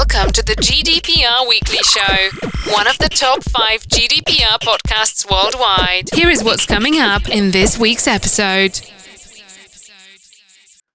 Welcome 0.00 0.32
to 0.32 0.42
the 0.42 0.56
GDPR 0.56 1.46
Weekly 1.46 1.82
Show, 1.82 2.72
one 2.72 2.86
of 2.86 2.96
the 2.96 3.10
top 3.10 3.44
five 3.44 3.82
GDPR 3.82 4.58
podcasts 4.58 5.30
worldwide. 5.30 6.08
Here 6.14 6.30
is 6.30 6.42
what's 6.42 6.64
coming 6.64 6.98
up 6.98 7.28
in 7.28 7.50
this 7.50 7.78
week's 7.78 8.06
episode. 8.06 8.80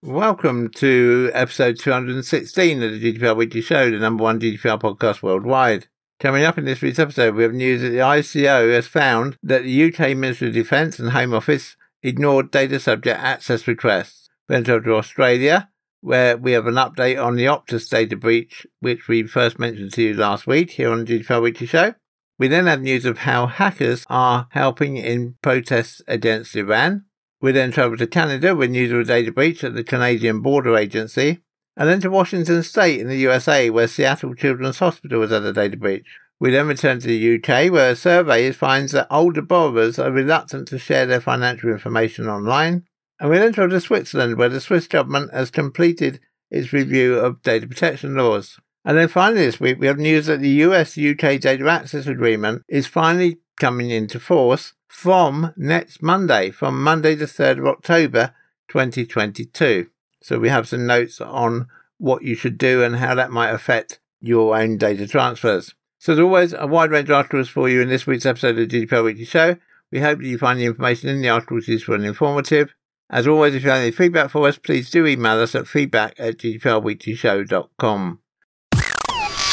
Welcome 0.02 0.72
to 0.78 1.30
episode 1.36 1.78
216 1.78 2.82
of 2.82 2.92
the 2.94 3.14
GDPR 3.14 3.38
Weekly 3.38 3.62
Show, 3.62 3.92
the 3.92 4.00
number 4.00 4.24
one 4.24 4.40
GDPR 4.40 4.82
podcast 4.82 5.22
worldwide. 5.22 5.86
Coming 6.20 6.44
up 6.44 6.58
in 6.58 6.66
this 6.66 6.82
week's 6.82 6.98
episode, 6.98 7.36
we 7.36 7.44
have 7.44 7.54
news 7.54 7.84
that 7.84 7.90
the 7.90 8.00
ICO 8.00 8.74
has 8.74 8.88
found 8.88 9.38
that 9.44 9.62
the 9.62 9.94
UK 9.94 10.18
Ministry 10.18 10.48
of 10.48 10.56
Defence 10.56 10.98
and 10.98 11.12
Home 11.12 11.36
Office 11.36 11.78
ignored 12.02 12.50
data 12.50 12.80
subject 12.80 13.20
access 13.20 13.68
requests. 13.68 14.30
Then 14.48 14.64
to 14.64 14.96
Australia, 14.96 15.70
where 16.06 16.38
we 16.38 16.52
have 16.52 16.68
an 16.68 16.76
update 16.76 17.22
on 17.22 17.36
the 17.36 17.46
Optus 17.46 17.90
data 17.90 18.16
breach, 18.16 18.68
which 18.80 19.08
we 19.08 19.24
first 19.24 19.58
mentioned 19.58 19.92
to 19.94 20.04
you 20.04 20.14
last 20.14 20.46
week 20.46 20.70
here 20.70 20.92
on 20.92 21.04
the 21.04 21.20
GDPR 21.20 21.42
Weekly 21.42 21.66
Show. 21.66 21.96
We 22.38 22.48
then 22.48 22.68
have 22.68 22.82
news 22.82 23.06
of 23.06 23.20
how 23.20 23.48
hackers 23.48 24.06
are 24.08 24.48
helping 24.52 24.98
in 24.98 25.36
protests 25.42 26.04
against 26.08 26.56
Iran. 26.56 27.06
We 27.42 27.54
then 27.54 27.72
travel 27.72 27.98
to 27.98 28.06
Canada 28.06 28.56
with 28.56 28.70
news 28.70 28.92
of 28.92 29.00
a 29.00 29.04
data 29.04 29.32
breach 29.32 29.64
at 29.64 29.74
the 29.74 29.84
Canadian 29.84 30.42
Border 30.42 30.78
Agency. 30.78 31.40
And 31.76 31.90
then 31.90 32.02
to 32.02 32.12
Washington 32.12 32.62
State 32.62 33.00
in 33.00 33.08
the 33.08 33.18
USA, 33.18 33.72
where 33.72 33.88
Seattle 33.88 34.36
Children's 34.36 34.78
Hospital 34.78 35.22
has 35.22 35.32
had 35.32 35.44
a 35.44 35.54
data 35.54 35.76
breach. 35.76 36.20
We 36.40 36.52
then 36.52 36.68
return 36.68 37.00
to 37.00 37.08
the 37.08 37.36
UK, 37.36 37.72
where 37.72 37.94
a 37.94 37.96
survey 37.96 38.52
finds 38.52 38.92
that 38.92 39.08
older 39.10 39.42
borrowers 39.42 39.98
are 39.98 40.12
reluctant 40.12 40.68
to 40.68 40.78
share 40.78 41.08
their 41.08 41.20
financial 41.20 41.72
information 41.72 42.30
online. 42.30 42.84
And 43.20 43.30
we 43.30 43.38
then 43.38 43.54
travel 43.54 43.72
to 43.72 43.82
Switzerland, 43.82 44.38
where 44.38 44.50
the 44.50 44.60
Swiss 44.60 44.88
government 44.88 45.34
has 45.34 45.50
completed 45.50 46.20
its 46.52 46.74
review 46.74 47.16
of 47.16 47.42
data 47.42 47.68
protection 47.68 48.16
laws. 48.16 48.60
And 48.84 48.98
then 48.98 49.08
finally 49.08 49.46
this 49.46 49.60
week, 49.60 49.80
we 49.80 49.88
have 49.88 49.98
news 49.98 50.28
that 50.28 50.42
the 50.42 50.50
US 50.50 50.98
UK 50.98 51.40
Data 51.40 51.68
Access 51.68 52.08
Agreement 52.08 52.64
is 52.68 52.88
finally 52.88 53.40
coming 53.58 53.90
into 53.90 54.20
force 54.20 54.74
from 54.88 55.54
next 55.58 56.04
Monday, 56.04 56.52
from 56.52 56.84
Monday 56.84 57.16
the 57.16 57.26
3rd 57.26 57.60
of 57.60 57.66
October 57.68 58.34
2022. 58.68 59.88
So 60.22 60.40
we 60.40 60.50
have 60.50 60.68
some 60.68 60.86
notes 60.86 61.20
on 61.20 61.68
what 61.98 62.24
you 62.24 62.36
should 62.36 62.58
do 62.58 62.84
and 62.84 62.98
how 62.98 63.16
that 63.16 63.32
might 63.32 63.50
affect 63.50 64.00
your 64.20 64.58
own 64.58 64.78
data 64.78 65.08
transfers. 65.08 65.74
So 66.00 66.14
as 66.14 66.20
always, 66.20 66.54
a 66.54 66.68
wide 66.68 66.92
range 66.92 67.10
of 67.10 67.16
articles 67.16 67.50
for 67.50 67.70
you 67.70 67.82
in 67.82 67.90
this 67.90 68.06
week's 68.06 68.26
episode 68.26 68.58
of 68.60 68.70
the 68.70 68.86
GDPR 68.86 69.04
Weekly 69.04 69.26
Show. 69.26 69.58
We 69.92 70.02
hope 70.02 70.20
that 70.20 70.28
you 70.28 70.38
find 70.38 70.60
the 70.60 70.66
information 70.66 71.10
in 71.10 71.22
the 71.22 71.30
articles 71.30 71.68
useful 71.68 71.96
and 71.96 72.06
informative. 72.06 72.76
As 73.10 73.28
always, 73.28 73.54
if 73.54 73.64
you 73.64 73.70
have 73.70 73.82
any 73.82 73.92
feedback 73.92 74.32
for 74.32 74.48
us, 74.48 74.58
please 74.58 74.90
do 74.90 75.06
email 75.06 75.40
us 75.40 75.54
at 75.54 75.68
feedback 75.68 76.16
at 76.18 76.38
gdprweeklyshow.com. 76.38 78.20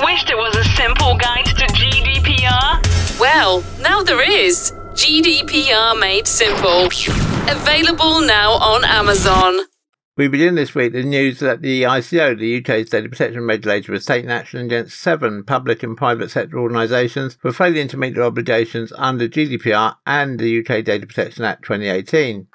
Wished 0.03 0.31
it 0.31 0.37
was 0.37 0.57
a 0.57 0.65
simple 0.65 1.17
guide 1.17 1.45
to 1.47 1.67
GDPR? 1.67 3.21
Well, 3.21 3.63
now 3.81 4.03
there 4.03 4.23
is. 4.23 4.73
GDPR 4.95 5.99
Made 5.99 6.27
Simple. 6.27 6.87
Available 7.49 8.21
now 8.21 8.53
on 8.53 8.85
Amazon. 8.85 9.61
We 10.17 10.29
begin 10.29 10.55
this 10.55 10.75
week 10.75 10.93
with 10.93 11.07
news 11.07 11.39
that 11.41 11.63
the 11.63 11.85
ICO, 11.85 12.39
the 12.39 12.59
UK's 12.59 12.91
data 12.91 13.09
protection 13.09 13.47
regulator, 13.47 13.93
has 13.93 14.05
taken 14.05 14.31
action 14.31 14.61
against 14.61 15.01
seven 15.01 15.45
public 15.45 15.83
and 15.83 15.97
private 15.97 16.31
sector 16.31 16.59
organisations 16.59 17.39
for 17.41 17.53
failing 17.53 17.89
to 17.89 17.97
meet 17.97 18.15
their 18.15 18.25
obligations 18.25 18.93
under 18.97 19.29
GDPR 19.29 19.97
and 20.07 20.39
the 20.39 20.61
UK 20.61 20.85
Data 20.85 21.07
Protection 21.07 21.45
Act 21.45 21.63
2018. 21.65 22.47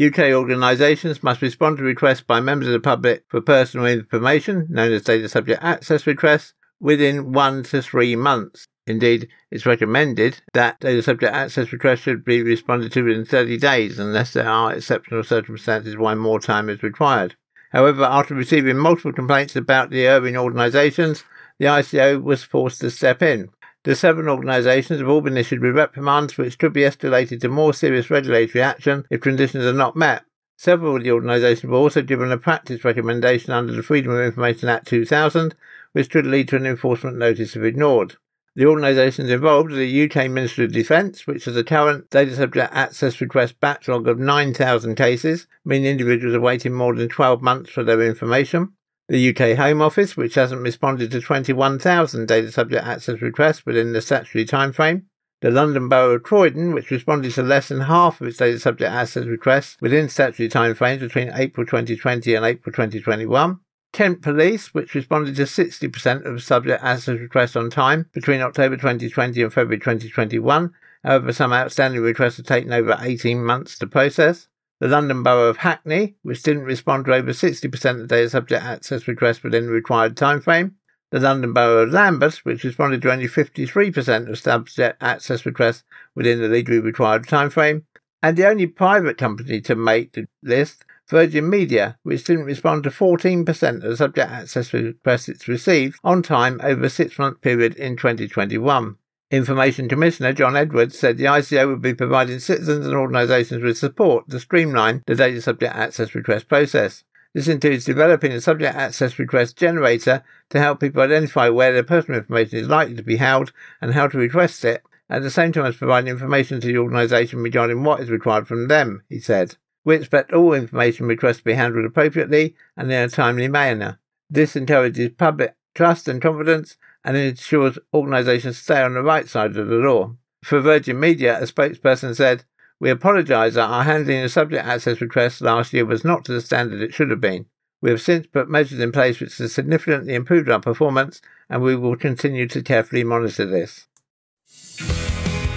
UK 0.00 0.32
organisations 0.32 1.22
must 1.22 1.40
respond 1.40 1.76
to 1.76 1.84
requests 1.84 2.20
by 2.20 2.40
members 2.40 2.66
of 2.66 2.72
the 2.72 2.80
public 2.80 3.24
for 3.28 3.40
personal 3.40 3.86
information, 3.86 4.66
known 4.68 4.92
as 4.92 5.02
data 5.02 5.28
subject 5.28 5.62
access 5.62 6.06
requests, 6.06 6.52
within 6.80 7.32
one 7.32 7.62
to 7.62 7.80
three 7.80 8.16
months. 8.16 8.66
Indeed, 8.86 9.28
it's 9.50 9.64
recommended 9.64 10.40
that 10.52 10.80
data 10.80 11.02
subject 11.02 11.32
access 11.32 11.72
requests 11.72 12.00
should 12.00 12.24
be 12.24 12.42
responded 12.42 12.92
to 12.92 13.02
within 13.02 13.24
30 13.24 13.56
days 13.56 13.98
unless 13.98 14.32
there 14.32 14.48
are 14.48 14.74
exceptional 14.74 15.22
circumstances 15.22 15.96
why 15.96 16.14
more 16.14 16.40
time 16.40 16.68
is 16.68 16.82
required. 16.82 17.36
However, 17.72 18.04
after 18.04 18.34
receiving 18.34 18.76
multiple 18.76 19.12
complaints 19.12 19.56
about 19.56 19.90
the 19.90 20.06
erring 20.06 20.36
organisations, 20.36 21.24
the 21.58 21.66
ICO 21.66 22.22
was 22.22 22.42
forced 22.42 22.80
to 22.80 22.90
step 22.90 23.22
in. 23.22 23.48
The 23.84 23.94
seven 23.94 24.30
organisations 24.30 25.00
have 25.00 25.08
all 25.10 25.20
been 25.20 25.36
issued 25.36 25.60
with 25.60 25.76
reprimands 25.76 26.38
which 26.38 26.58
could 26.58 26.72
be 26.72 26.80
escalated 26.80 27.42
to 27.42 27.50
more 27.50 27.74
serious 27.74 28.08
regulatory 28.08 28.62
action 28.62 29.04
if 29.10 29.20
conditions 29.20 29.66
are 29.66 29.74
not 29.74 29.94
met. 29.94 30.24
Several 30.56 30.96
of 30.96 31.02
the 31.02 31.10
organisations 31.10 31.70
were 31.70 31.76
also 31.76 32.00
given 32.00 32.32
a 32.32 32.38
practice 32.38 32.82
recommendation 32.82 33.52
under 33.52 33.74
the 33.74 33.82
Freedom 33.82 34.12
of 34.12 34.20
Information 34.20 34.70
Act 34.70 34.86
2000, 34.86 35.54
which 35.92 36.08
could 36.08 36.24
lead 36.24 36.48
to 36.48 36.56
an 36.56 36.64
enforcement 36.64 37.18
notice 37.18 37.56
if 37.56 37.62
ignored. 37.62 38.16
The 38.56 38.64
organisations 38.64 39.28
involved 39.28 39.72
are 39.72 39.76
the 39.76 40.04
UK 40.04 40.30
Ministry 40.30 40.64
of 40.64 40.72
Defence, 40.72 41.26
which 41.26 41.44
has 41.44 41.56
a 41.56 41.62
current 41.62 42.08
data 42.08 42.34
subject 42.34 42.72
access 42.72 43.20
request 43.20 43.60
backlog 43.60 44.08
of 44.08 44.18
9,000 44.18 44.94
cases, 44.94 45.46
meaning 45.62 45.90
individuals 45.90 46.34
are 46.34 46.40
waiting 46.40 46.72
more 46.72 46.94
than 46.94 47.10
12 47.10 47.42
months 47.42 47.70
for 47.70 47.84
their 47.84 48.00
information 48.00 48.72
the 49.08 49.30
UK 49.30 49.56
Home 49.56 49.82
Office, 49.82 50.16
which 50.16 50.34
hasn't 50.34 50.62
responded 50.62 51.10
to 51.10 51.20
21,000 51.20 52.26
data 52.26 52.50
subject 52.50 52.84
access 52.86 53.20
requests 53.20 53.66
within 53.66 53.92
the 53.92 54.00
statutory 54.00 54.46
timeframe, 54.46 55.02
the 55.42 55.50
London 55.50 55.88
Borough 55.88 56.14
of 56.14 56.22
Croydon, 56.22 56.72
which 56.72 56.90
responded 56.90 57.32
to 57.32 57.42
less 57.42 57.68
than 57.68 57.82
half 57.82 58.20
of 58.20 58.26
its 58.26 58.38
data 58.38 58.58
subject 58.58 58.90
access 58.90 59.26
requests 59.26 59.76
within 59.80 60.08
statutory 60.08 60.48
timeframes 60.48 61.00
between 61.00 61.30
April 61.34 61.66
2020 61.66 62.34
and 62.34 62.46
April 62.46 62.72
2021, 62.72 63.60
Kent 63.92 64.22
Police, 64.22 64.72
which 64.72 64.94
responded 64.94 65.36
to 65.36 65.42
60% 65.42 66.24
of 66.24 66.42
subject 66.42 66.82
access 66.82 67.18
requests 67.18 67.56
on 67.56 67.68
time 67.68 68.08
between 68.14 68.40
October 68.40 68.76
2020 68.76 69.42
and 69.42 69.52
February 69.52 69.78
2021. 69.78 70.72
However, 71.04 71.32
some 71.34 71.52
outstanding 71.52 72.00
requests 72.00 72.38
have 72.38 72.46
taken 72.46 72.72
over 72.72 72.96
18 72.98 73.44
months 73.44 73.78
to 73.78 73.86
process 73.86 74.48
the 74.80 74.88
London 74.88 75.22
Borough 75.22 75.48
of 75.48 75.58
Hackney, 75.58 76.16
which 76.22 76.42
didn't 76.42 76.64
respond 76.64 77.04
to 77.04 77.14
over 77.14 77.30
60% 77.30 78.00
of 78.00 78.08
data 78.08 78.28
subject 78.28 78.64
access 78.64 79.06
requests 79.06 79.42
within 79.42 79.66
the 79.66 79.72
required 79.72 80.16
timeframe, 80.16 80.72
the 81.10 81.20
London 81.20 81.52
Borough 81.52 81.84
of 81.84 81.92
Lambeth, 81.92 82.44
which 82.44 82.64
responded 82.64 83.02
to 83.02 83.12
only 83.12 83.28
53% 83.28 84.28
of 84.28 84.38
subject 84.38 85.02
access 85.02 85.46
requests 85.46 85.84
within 86.14 86.40
the 86.40 86.48
legally 86.48 86.80
required 86.80 87.26
timeframe, 87.26 87.84
and 88.22 88.36
the 88.36 88.48
only 88.48 88.66
private 88.66 89.18
company 89.18 89.60
to 89.60 89.74
make 89.74 90.12
the 90.12 90.26
list, 90.42 90.84
Virgin 91.08 91.48
Media, 91.48 91.98
which 92.02 92.24
didn't 92.24 92.46
respond 92.46 92.82
to 92.82 92.90
14% 92.90 93.74
of 93.76 93.82
the 93.82 93.96
subject 93.96 94.30
access 94.30 94.72
requests 94.72 95.28
it 95.28 95.46
received 95.46 95.98
on 96.02 96.22
time 96.22 96.58
over 96.62 96.84
a 96.84 96.90
six 96.90 97.18
month 97.18 97.40
period 97.42 97.76
in 97.76 97.96
2021. 97.96 98.96
Information 99.34 99.88
Commissioner 99.88 100.32
John 100.32 100.56
Edwards 100.56 100.96
said 100.96 101.16
the 101.16 101.24
ICO 101.24 101.66
would 101.66 101.82
be 101.82 101.92
providing 101.92 102.38
citizens 102.38 102.86
and 102.86 102.94
organisations 102.94 103.64
with 103.64 103.76
support 103.76 104.30
to 104.30 104.38
streamline 104.38 105.02
the 105.06 105.16
data 105.16 105.42
subject 105.42 105.74
access 105.74 106.14
request 106.14 106.48
process. 106.48 107.02
This 107.32 107.48
includes 107.48 107.84
developing 107.84 108.30
a 108.30 108.40
subject 108.40 108.76
access 108.76 109.18
request 109.18 109.56
generator 109.56 110.22
to 110.50 110.60
help 110.60 110.78
people 110.78 111.02
identify 111.02 111.48
where 111.48 111.72
their 111.72 111.82
personal 111.82 112.20
information 112.20 112.60
is 112.60 112.68
likely 112.68 112.94
to 112.94 113.02
be 113.02 113.16
held 113.16 113.52
and 113.80 113.92
how 113.92 114.06
to 114.06 114.18
request 114.18 114.64
it, 114.64 114.84
at 115.10 115.22
the 115.22 115.30
same 115.32 115.50
time 115.50 115.66
as 115.66 115.76
providing 115.76 116.10
information 116.10 116.60
to 116.60 116.68
the 116.68 116.78
organisation 116.78 117.42
regarding 117.42 117.82
what 117.82 117.98
is 117.98 118.10
required 118.10 118.46
from 118.46 118.68
them, 118.68 119.02
he 119.08 119.18
said. 119.18 119.56
We 119.84 119.96
expect 119.96 120.32
all 120.32 120.52
information 120.52 121.06
requests 121.06 121.38
to 121.38 121.44
be 121.44 121.54
handled 121.54 121.86
appropriately 121.86 122.54
and 122.76 122.90
in 122.90 123.02
a 123.02 123.08
timely 123.08 123.48
manner. 123.48 123.98
This 124.30 124.54
encourages 124.54 125.10
public 125.18 125.56
trust 125.74 126.06
and 126.06 126.22
confidence 126.22 126.76
and 127.04 127.16
ensures 127.16 127.78
organisations 127.92 128.58
stay 128.58 128.82
on 128.82 128.94
the 128.94 129.02
right 129.02 129.28
side 129.28 129.56
of 129.56 129.68
the 129.68 129.76
law. 129.76 130.14
For 130.42 130.60
Virgin 130.60 130.98
Media, 130.98 131.38
a 131.38 131.42
spokesperson 131.42 132.14
said, 132.14 132.44
We 132.80 132.90
apologise 132.90 133.54
that 133.54 133.70
our 133.70 133.84
handling 133.84 134.24
of 134.24 134.30
subject 134.30 134.66
access 134.66 135.00
requests 135.00 135.40
last 135.40 135.72
year 135.72 135.84
was 135.84 136.04
not 136.04 136.24
to 136.24 136.32
the 136.32 136.40
standard 136.40 136.80
it 136.80 136.94
should 136.94 137.10
have 137.10 137.20
been. 137.20 137.46
We 137.80 137.90
have 137.90 138.00
since 138.00 138.26
put 138.26 138.48
measures 138.48 138.80
in 138.80 138.92
place 138.92 139.20
which 139.20 139.36
have 139.38 139.50
significantly 139.50 140.14
improved 140.14 140.48
our 140.48 140.60
performance, 140.60 141.20
and 141.50 141.62
we 141.62 141.76
will 141.76 141.96
continue 141.96 142.48
to 142.48 142.62
carefully 142.62 143.04
monitor 143.04 143.44
this. 143.44 143.86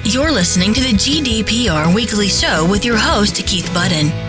You're 0.04 0.32
listening 0.32 0.74
to 0.74 0.82
the 0.82 0.94
GDPR 0.94 1.94
Weekly 1.94 2.28
Show 2.28 2.68
with 2.70 2.86
your 2.86 2.98
host, 2.98 3.36
Keith 3.46 3.70
Budden. 3.74 4.27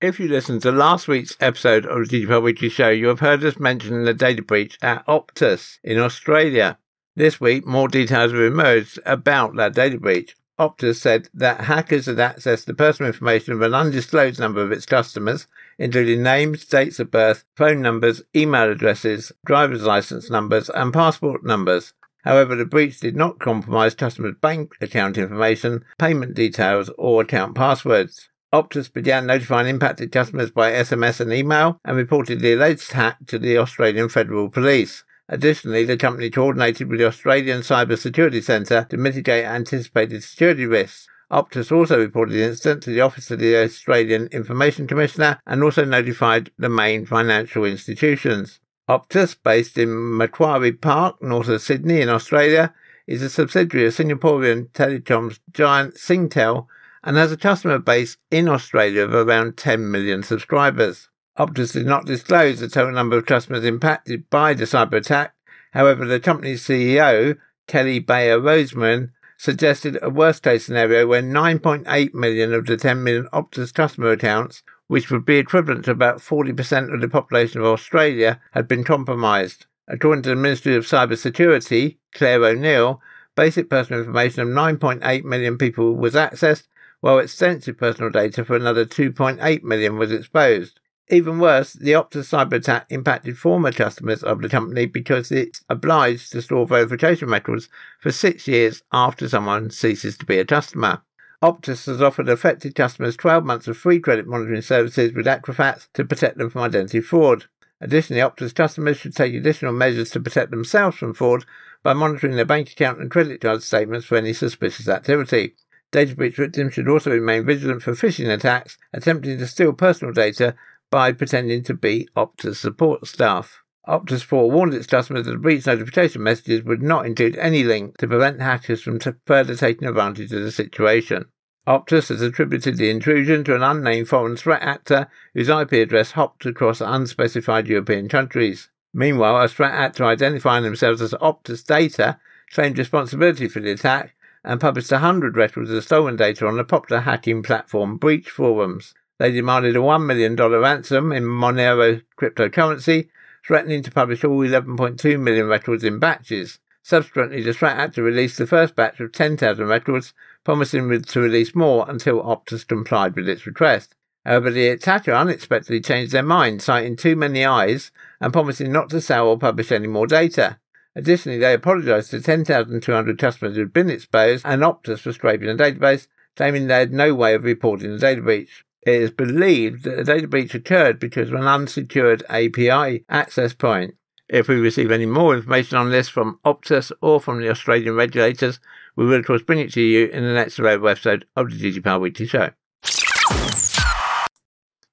If 0.00 0.18
you 0.18 0.28
listened 0.28 0.62
to 0.62 0.72
last 0.72 1.08
week's 1.08 1.36
episode 1.40 1.84
of 1.84 2.08
the 2.08 2.24
GDPR 2.24 2.42
Weekly 2.42 2.70
Show, 2.70 2.88
you 2.88 3.08
have 3.08 3.20
heard 3.20 3.44
us 3.44 3.60
mention 3.60 4.04
the 4.04 4.14
data 4.14 4.40
breach 4.40 4.78
at 4.80 5.06
Optus 5.06 5.76
in 5.84 5.98
Australia. 5.98 6.78
This 7.16 7.38
week, 7.38 7.66
more 7.66 7.86
details 7.86 8.32
have 8.32 8.40
emerged 8.40 8.98
about 9.04 9.56
that 9.56 9.74
data 9.74 9.98
breach. 9.98 10.38
Optus 10.58 10.96
said 10.96 11.28
that 11.34 11.60
hackers 11.60 12.06
had 12.06 12.16
accessed 12.16 12.64
the 12.64 12.72
personal 12.72 13.08
information 13.08 13.52
of 13.52 13.60
an 13.60 13.74
undisclosed 13.74 14.40
number 14.40 14.62
of 14.62 14.72
its 14.72 14.86
customers, 14.86 15.46
including 15.78 16.22
names, 16.22 16.64
dates 16.64 16.98
of 16.98 17.10
birth, 17.10 17.44
phone 17.54 17.82
numbers, 17.82 18.22
email 18.34 18.70
addresses, 18.70 19.32
driver's 19.44 19.82
license 19.82 20.30
numbers, 20.30 20.70
and 20.70 20.94
passport 20.94 21.44
numbers. 21.44 21.92
However, 22.24 22.56
the 22.56 22.64
breach 22.64 23.00
did 23.00 23.16
not 23.16 23.38
compromise 23.38 23.94
customers' 23.94 24.36
bank 24.40 24.72
account 24.80 25.18
information, 25.18 25.84
payment 25.98 26.32
details, 26.32 26.88
or 26.96 27.20
account 27.20 27.54
passwords. 27.54 28.30
Optus 28.52 28.92
began 28.92 29.26
notifying 29.26 29.68
impacted 29.68 30.10
customers 30.10 30.50
by 30.50 30.72
SMS 30.72 31.20
and 31.20 31.32
email 31.32 31.78
and 31.84 31.96
reported 31.96 32.40
the 32.40 32.54
alleged 32.54 32.90
hack 32.90 33.18
to 33.28 33.38
the 33.38 33.56
Australian 33.56 34.08
Federal 34.08 34.48
Police. 34.48 35.04
Additionally, 35.28 35.84
the 35.84 35.96
company 35.96 36.30
coordinated 36.30 36.88
with 36.88 36.98
the 36.98 37.06
Australian 37.06 37.60
Cyber 37.60 37.96
Security 37.96 38.40
Centre 38.40 38.88
to 38.90 38.96
mitigate 38.96 39.44
anticipated 39.44 40.24
security 40.24 40.66
risks. 40.66 41.06
Optus 41.30 41.70
also 41.70 41.96
reported 41.96 42.32
the 42.32 42.42
incident 42.42 42.82
to 42.82 42.90
the 42.90 43.00
Office 43.00 43.30
of 43.30 43.38
the 43.38 43.54
Australian 43.54 44.26
Information 44.32 44.88
Commissioner 44.88 45.38
and 45.46 45.62
also 45.62 45.84
notified 45.84 46.50
the 46.58 46.68
main 46.68 47.06
financial 47.06 47.64
institutions. 47.64 48.58
Optus, 48.88 49.36
based 49.40 49.78
in 49.78 50.16
Macquarie 50.16 50.72
Park, 50.72 51.22
north 51.22 51.46
of 51.46 51.62
Sydney 51.62 52.00
in 52.00 52.08
Australia, 52.08 52.74
is 53.06 53.22
a 53.22 53.30
subsidiary 53.30 53.86
of 53.86 53.94
Singaporean 53.94 54.70
telecoms 54.70 55.38
giant 55.52 55.94
Singtel 55.94 56.66
and 57.02 57.16
has 57.16 57.32
a 57.32 57.36
customer 57.36 57.78
base 57.78 58.16
in 58.30 58.48
Australia 58.48 59.02
of 59.02 59.14
around 59.14 59.56
10 59.56 59.90
million 59.90 60.22
subscribers. 60.22 61.08
Optus 61.38 61.72
did 61.72 61.86
not 61.86 62.06
disclose 62.06 62.60
the 62.60 62.68
total 62.68 62.92
number 62.92 63.16
of 63.16 63.26
customers 63.26 63.64
impacted 63.64 64.28
by 64.28 64.52
the 64.52 64.64
cyber 64.64 64.94
attack. 64.94 65.34
However, 65.72 66.04
the 66.04 66.20
company's 66.20 66.62
CEO, 66.62 67.38
Kelly 67.66 67.98
Bayer 67.98 68.38
Rosmarin, 68.38 69.10
suggested 69.38 69.98
a 70.02 70.10
worst 70.10 70.42
case 70.42 70.66
scenario 70.66 71.06
where 71.06 71.22
9.8 71.22 72.12
million 72.12 72.52
of 72.52 72.66
the 72.66 72.76
10 72.76 73.02
million 73.02 73.26
Optus 73.32 73.72
customer 73.72 74.10
accounts, 74.10 74.62
which 74.86 75.10
would 75.10 75.24
be 75.24 75.38
equivalent 75.38 75.86
to 75.86 75.92
about 75.92 76.18
40% 76.18 76.92
of 76.92 77.00
the 77.00 77.08
population 77.08 77.60
of 77.60 77.66
Australia, 77.66 78.38
had 78.50 78.68
been 78.68 78.84
compromised. 78.84 79.64
According 79.88 80.22
to 80.24 80.28
the 80.28 80.36
Ministry 80.36 80.76
of 80.76 80.84
Cyber 80.84 81.16
Security, 81.16 81.98
Clare 82.14 82.44
O'Neil, 82.44 83.00
basic 83.34 83.70
personal 83.70 84.00
information 84.00 84.42
of 84.42 84.48
9.8 84.48 85.24
million 85.24 85.56
people 85.56 85.94
was 85.96 86.14
accessed, 86.14 86.66
while 87.00 87.18
extensive 87.18 87.78
personal 87.78 88.10
data 88.10 88.44
for 88.44 88.56
another 88.56 88.84
2.8 88.84 89.62
million 89.62 89.96
was 89.98 90.12
exposed. 90.12 90.80
Even 91.12 91.40
worse, 91.40 91.72
the 91.72 91.90
Optus 91.90 92.28
cyber 92.30 92.54
attack 92.54 92.86
impacted 92.88 93.36
former 93.36 93.72
customers 93.72 94.22
of 94.22 94.40
the 94.42 94.48
company 94.48 94.86
because 94.86 95.32
it's 95.32 95.64
obliged 95.68 96.30
to 96.30 96.40
store 96.40 96.66
verification 96.66 97.28
records 97.28 97.68
for 97.98 98.12
six 98.12 98.46
years 98.46 98.82
after 98.92 99.28
someone 99.28 99.70
ceases 99.70 100.16
to 100.18 100.24
be 100.24 100.38
a 100.38 100.44
customer. 100.44 101.02
Optus 101.42 101.86
has 101.86 102.00
offered 102.00 102.28
affected 102.28 102.76
customers 102.76 103.16
12 103.16 103.44
months 103.44 103.66
of 103.66 103.76
free 103.76 103.98
credit 103.98 104.26
monitoring 104.28 104.62
services 104.62 105.12
with 105.12 105.26
Equifax 105.26 105.88
to 105.94 106.04
protect 106.04 106.38
them 106.38 106.48
from 106.48 106.62
identity 106.62 107.00
fraud. 107.00 107.46
Additionally, 107.80 108.22
Optus 108.22 108.54
customers 108.54 108.98
should 108.98 109.16
take 109.16 109.34
additional 109.34 109.72
measures 109.72 110.10
to 110.10 110.20
protect 110.20 110.50
themselves 110.50 110.98
from 110.98 111.14
fraud 111.14 111.44
by 111.82 111.94
monitoring 111.94 112.36
their 112.36 112.44
bank 112.44 112.70
account 112.70 113.00
and 113.00 113.10
credit 113.10 113.40
card 113.40 113.62
statements 113.62 114.06
for 114.06 114.16
any 114.16 114.34
suspicious 114.34 114.86
activity. 114.86 115.54
Data 115.92 116.14
breach 116.14 116.36
victims 116.36 116.74
should 116.74 116.88
also 116.88 117.10
remain 117.10 117.44
vigilant 117.44 117.82
for 117.82 117.92
phishing 117.92 118.32
attacks 118.32 118.78
attempting 118.92 119.38
to 119.38 119.46
steal 119.46 119.72
personal 119.72 120.14
data 120.14 120.54
by 120.90 121.12
pretending 121.12 121.64
to 121.64 121.74
be 121.74 122.08
Optus 122.16 122.56
support 122.56 123.06
staff. 123.06 123.62
Optus 123.88 124.30
warned 124.30 124.74
its 124.74 124.86
customers 124.86 125.26
that 125.26 125.32
the 125.32 125.38
breach 125.38 125.66
notification 125.66 126.22
messages 126.22 126.62
would 126.62 126.82
not 126.82 127.06
include 127.06 127.36
any 127.36 127.64
link 127.64 127.98
to 127.98 128.06
prevent 128.06 128.40
hackers 128.40 128.82
from 128.82 129.00
further 129.26 129.56
taking 129.56 129.88
advantage 129.88 130.32
of 130.32 130.42
the 130.42 130.52
situation. 130.52 131.26
Optus 131.66 132.08
has 132.08 132.22
attributed 132.22 132.76
the 132.76 132.90
intrusion 132.90 133.42
to 133.44 133.54
an 133.54 133.62
unnamed 133.62 134.08
foreign 134.08 134.36
threat 134.36 134.62
actor 134.62 135.08
whose 135.34 135.48
IP 135.48 135.72
address 135.72 136.12
hopped 136.12 136.46
across 136.46 136.80
unspecified 136.80 137.66
European 137.66 138.08
countries. 138.08 138.68
Meanwhile, 138.92 139.40
a 139.42 139.48
threat 139.48 139.72
actor 139.72 140.04
identifying 140.04 140.64
themselves 140.64 141.02
as 141.02 141.14
Optus 141.14 141.64
Data 141.64 142.18
claimed 142.52 142.78
responsibility 142.78 143.48
for 143.48 143.60
the 143.60 143.72
attack 143.72 144.14
and 144.44 144.60
published 144.60 144.90
100 144.90 145.36
records 145.36 145.70
of 145.70 145.84
stolen 145.84 146.16
data 146.16 146.46
on 146.46 146.56
the 146.56 146.64
popular 146.64 147.02
hacking 147.02 147.42
platform 147.42 147.96
Breach 147.96 148.30
Forums. 148.30 148.94
They 149.18 149.30
demanded 149.30 149.76
a 149.76 149.80
$1 149.80 150.06
million 150.06 150.34
ransom 150.34 151.12
in 151.12 151.24
Monero 151.24 152.02
cryptocurrency, 152.18 153.08
threatening 153.46 153.82
to 153.82 153.90
publish 153.90 154.24
all 154.24 154.38
11.2 154.38 155.20
million 155.20 155.46
records 155.46 155.84
in 155.84 155.98
batches. 155.98 156.58
Subsequently, 156.82 157.42
the 157.42 157.52
threat 157.52 157.76
actor 157.76 158.02
released 158.02 158.38
the 158.38 158.46
first 158.46 158.74
batch 158.74 158.98
of 159.00 159.12
10,000 159.12 159.66
records, 159.66 160.14
promising 160.44 161.02
to 161.02 161.20
release 161.20 161.54
more 161.54 161.84
until 161.88 162.22
Optus 162.22 162.66
complied 162.66 163.14
with 163.14 163.28
its 163.28 163.46
request. 163.46 163.94
However, 164.24 164.50
the 164.50 164.68
attacker 164.68 165.12
unexpectedly 165.12 165.80
changed 165.80 166.12
their 166.12 166.22
mind, 166.22 166.62
citing 166.62 166.96
too 166.96 167.16
many 167.16 167.44
eyes 167.44 167.90
and 168.20 168.32
promising 168.32 168.72
not 168.72 168.90
to 168.90 169.00
sell 169.00 169.28
or 169.28 169.38
publish 169.38 169.72
any 169.72 169.86
more 169.86 170.06
data. 170.06 170.58
Additionally, 170.96 171.38
they 171.38 171.54
apologised 171.54 172.10
to 172.10 172.20
10,200 172.20 173.18
customers 173.18 173.54
who 173.54 173.62
had 173.62 173.72
been 173.72 173.90
exposed 173.90 174.44
and 174.44 174.62
Optus 174.62 175.00
for 175.00 175.12
scraping 175.12 175.46
the 175.46 175.62
database, 175.62 176.08
claiming 176.36 176.66
they 176.66 176.80
had 176.80 176.92
no 176.92 177.14
way 177.14 177.34
of 177.34 177.44
reporting 177.44 177.92
the 177.92 177.98
data 177.98 178.20
breach. 178.20 178.64
It 178.82 178.94
is 178.94 179.10
believed 179.10 179.84
that 179.84 179.96
the 179.96 180.04
data 180.04 180.26
breach 180.26 180.54
occurred 180.54 180.98
because 180.98 181.28
of 181.28 181.34
an 181.34 181.46
unsecured 181.46 182.24
API 182.28 183.04
access 183.08 183.52
point. 183.52 183.94
If 184.28 184.48
we 184.48 184.56
receive 184.56 184.90
any 184.90 185.06
more 185.06 185.34
information 185.34 185.76
on 185.76 185.90
this 185.90 186.08
from 186.08 186.38
Optus 186.44 186.92
or 187.00 187.20
from 187.20 187.40
the 187.40 187.50
Australian 187.50 187.94
regulators, 187.94 188.60
we 188.96 189.04
will 189.04 189.18
of 189.18 189.26
course 189.26 189.42
bring 189.42 189.58
it 189.58 189.72
to 189.74 189.80
you 189.80 190.06
in 190.06 190.24
the 190.24 190.32
next 190.32 190.58
available 190.58 190.88
episode 190.88 191.26
of 191.36 191.50
the 191.50 191.56
GDPR 191.56 192.00
Weekly 192.00 192.26
Show. 192.26 192.50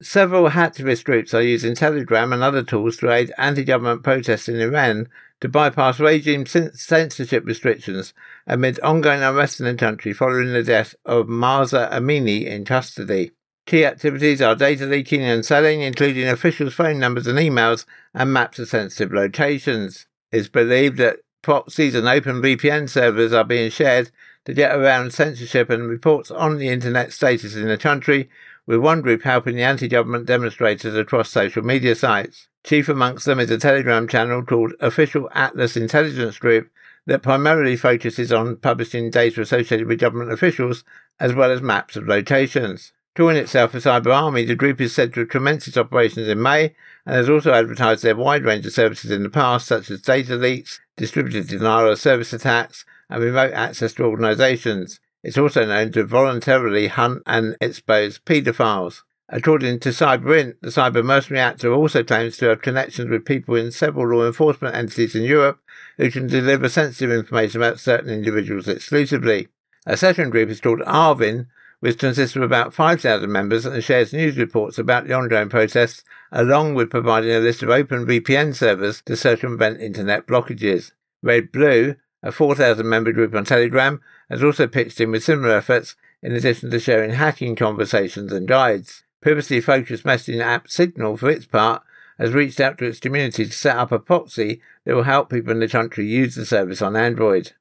Several 0.01 0.49
hacktivist 0.49 1.05
groups 1.05 1.33
are 1.33 1.41
using 1.41 1.73
Telegram 1.73 2.31
and 2.31 2.43
other 2.43 2.61
tools 2.61 2.97
to 2.97 3.11
aid 3.11 3.33
anti-government 3.37 4.03
protests 4.03 4.47
in 4.47 4.59
Iran 4.59 5.07
to 5.41 5.49
bypass 5.49 5.99
regime 5.99 6.45
censorship 6.45 7.45
restrictions 7.45 8.13
amid 8.45 8.79
ongoing 8.79 9.21
unrest 9.21 9.59
in 9.59 9.65
the 9.65 9.75
country 9.75 10.13
following 10.13 10.51
the 10.53 10.63
death 10.63 10.95
of 11.05 11.27
Mahsa 11.27 11.89
Amini 11.91 12.45
in 12.45 12.65
custody. 12.65 13.31
Key 13.65 13.85
activities 13.85 14.41
are 14.41 14.55
data 14.55 14.85
leaking 14.85 15.21
and 15.21 15.45
selling, 15.45 15.81
including 15.81 16.27
officials' 16.27 16.73
phone 16.73 16.99
numbers 16.99 17.27
and 17.27 17.37
emails 17.37 17.85
and 18.13 18.31
maps 18.31 18.59
of 18.59 18.69
sensitive 18.69 19.13
locations. 19.13 20.07
It's 20.31 20.47
believed 20.47 20.97
that 20.97 21.17
proxies 21.41 21.93
and 21.93 22.07
open 22.07 22.41
VPN 22.41 22.89
servers 22.89 23.33
are 23.33 23.43
being 23.43 23.69
shared 23.69 24.09
to 24.45 24.53
get 24.53 24.73
around 24.73 25.13
censorship 25.13 25.69
and 25.69 25.89
reports 25.89 26.31
on 26.31 26.57
the 26.57 26.69
internet 26.69 27.11
status 27.11 27.55
in 27.55 27.67
the 27.67 27.77
country, 27.77 28.29
with 28.67 28.79
one 28.79 29.01
group 29.01 29.23
helping 29.23 29.55
the 29.55 29.63
anti-government 29.63 30.27
demonstrators 30.27 30.95
across 30.95 31.29
social 31.29 31.63
media 31.63 31.95
sites. 31.95 32.49
Chief 32.63 32.89
amongst 32.89 33.25
them 33.25 33.39
is 33.39 33.49
a 33.49 33.57
Telegram 33.57 34.07
channel 34.07 34.43
called 34.43 34.73
Official 34.81 35.29
Atlas 35.33 35.77
Intelligence 35.77 36.37
Group 36.37 36.69
that 37.05 37.23
primarily 37.23 37.77
focuses 37.77 38.33
on 38.33 38.57
publishing 38.57 39.09
data 39.09 39.41
associated 39.41 39.87
with 39.87 40.01
government 40.01 40.31
officials 40.31 40.83
as 41.19 41.33
well 41.33 41.49
as 41.49 41.61
maps 41.61 41.95
of 41.95 42.07
locations. 42.07 42.91
Calling 43.15 43.37
itself 43.37 43.73
a 43.73 43.77
cyber 43.77 44.13
army, 44.13 44.45
the 44.45 44.53
group 44.53 44.79
is 44.79 44.93
said 44.93 45.13
to 45.13 45.21
have 45.21 45.29
commenced 45.29 45.67
its 45.67 45.77
operations 45.77 46.27
in 46.27 46.39
May 46.39 46.75
and 47.05 47.15
has 47.15 47.29
also 47.29 47.53
advertised 47.53 48.03
their 48.03 48.15
wide 48.15 48.43
range 48.43 48.65
of 48.65 48.73
services 48.73 49.09
in 49.09 49.23
the 49.23 49.29
past, 49.29 49.65
such 49.65 49.89
as 49.89 50.01
data 50.01 50.35
leaks, 50.35 50.81
distributed 50.97 51.47
denial 51.47 51.89
of 51.89 51.99
service 51.99 52.33
attacks, 52.33 52.85
and 53.09 53.23
remote 53.23 53.53
access 53.53 53.93
to 53.93 54.03
organizations. 54.03 54.99
It's 55.23 55.37
also 55.37 55.65
known 55.65 55.91
to 55.93 56.03
voluntarily 56.03 56.87
hunt 56.87 57.23
and 57.25 57.55
expose 57.59 58.19
paedophiles. 58.19 59.01
According 59.29 59.79
to 59.81 59.89
CyberInt, 59.89 60.55
the 60.61 60.69
cyber 60.69 61.03
mercenary 61.03 61.41
actor 61.41 61.73
also 61.73 62.01
claims 62.01 62.37
to 62.37 62.45
have 62.45 62.61
connections 62.61 63.09
with 63.09 63.25
people 63.25 63.55
in 63.55 63.71
several 63.71 64.17
law 64.17 64.25
enforcement 64.25 64.75
entities 64.75 65.15
in 65.15 65.23
Europe 65.23 65.59
who 65.97 66.09
can 66.09 66.27
deliver 66.27 66.69
sensitive 66.69 67.11
information 67.11 67.61
about 67.61 67.79
certain 67.79 68.09
individuals 68.09 68.69
exclusively. 68.69 69.49
A 69.85 69.97
second 69.97 70.29
group 70.29 70.49
is 70.49 70.61
called 70.61 70.79
Arvin, 70.81 71.47
which 71.81 71.97
consists 71.97 72.35
of 72.35 72.41
about 72.41 72.73
5,000 72.73 73.29
members 73.29 73.65
and 73.65 73.83
shares 73.83 74.13
news 74.13 74.37
reports 74.37 74.77
about 74.77 75.07
the 75.07 75.13
ongoing 75.13 75.49
protests, 75.49 76.03
along 76.31 76.75
with 76.75 76.89
providing 76.89 77.31
a 77.31 77.39
list 77.39 77.61
of 77.61 77.69
open 77.69 78.05
VPN 78.05 78.55
servers 78.55 79.01
to 79.05 79.15
circumvent 79.15 79.81
internet 79.81 80.25
blockages. 80.25 80.91
Red 81.21 81.51
Blue, 81.51 81.95
a 82.27 82.31
4,000 82.31 82.87
member 82.87 83.11
group 83.13 83.33
on 83.33 83.45
Telegram, 83.45 84.01
has 84.29 84.43
also 84.43 84.67
pitched 84.67 84.99
in 84.99 85.11
with 85.11 85.23
similar 85.23 85.55
efforts, 85.55 85.95
in 86.21 86.33
addition 86.33 86.69
to 86.69 86.79
sharing 86.79 87.11
hacking 87.11 87.55
conversations 87.55 88.33
and 88.33 88.47
guides. 88.47 89.03
Privacy 89.21 89.61
focused 89.61 90.03
messaging 90.03 90.41
app 90.41 90.69
Signal, 90.69 91.15
for 91.15 91.29
its 91.29 91.45
part, 91.45 91.83
has 92.19 92.33
reached 92.33 92.59
out 92.59 92.77
to 92.79 92.85
its 92.85 92.99
community 92.99 93.45
to 93.45 93.51
set 93.51 93.77
up 93.77 93.93
a 93.93 93.99
proxy 93.99 94.61
that 94.83 94.93
will 94.93 95.03
help 95.03 95.29
people 95.29 95.51
in 95.51 95.59
the 95.59 95.69
country 95.69 96.05
use 96.05 96.35
the 96.35 96.45
service 96.45 96.81
on 96.81 96.97
Android. 96.97 97.53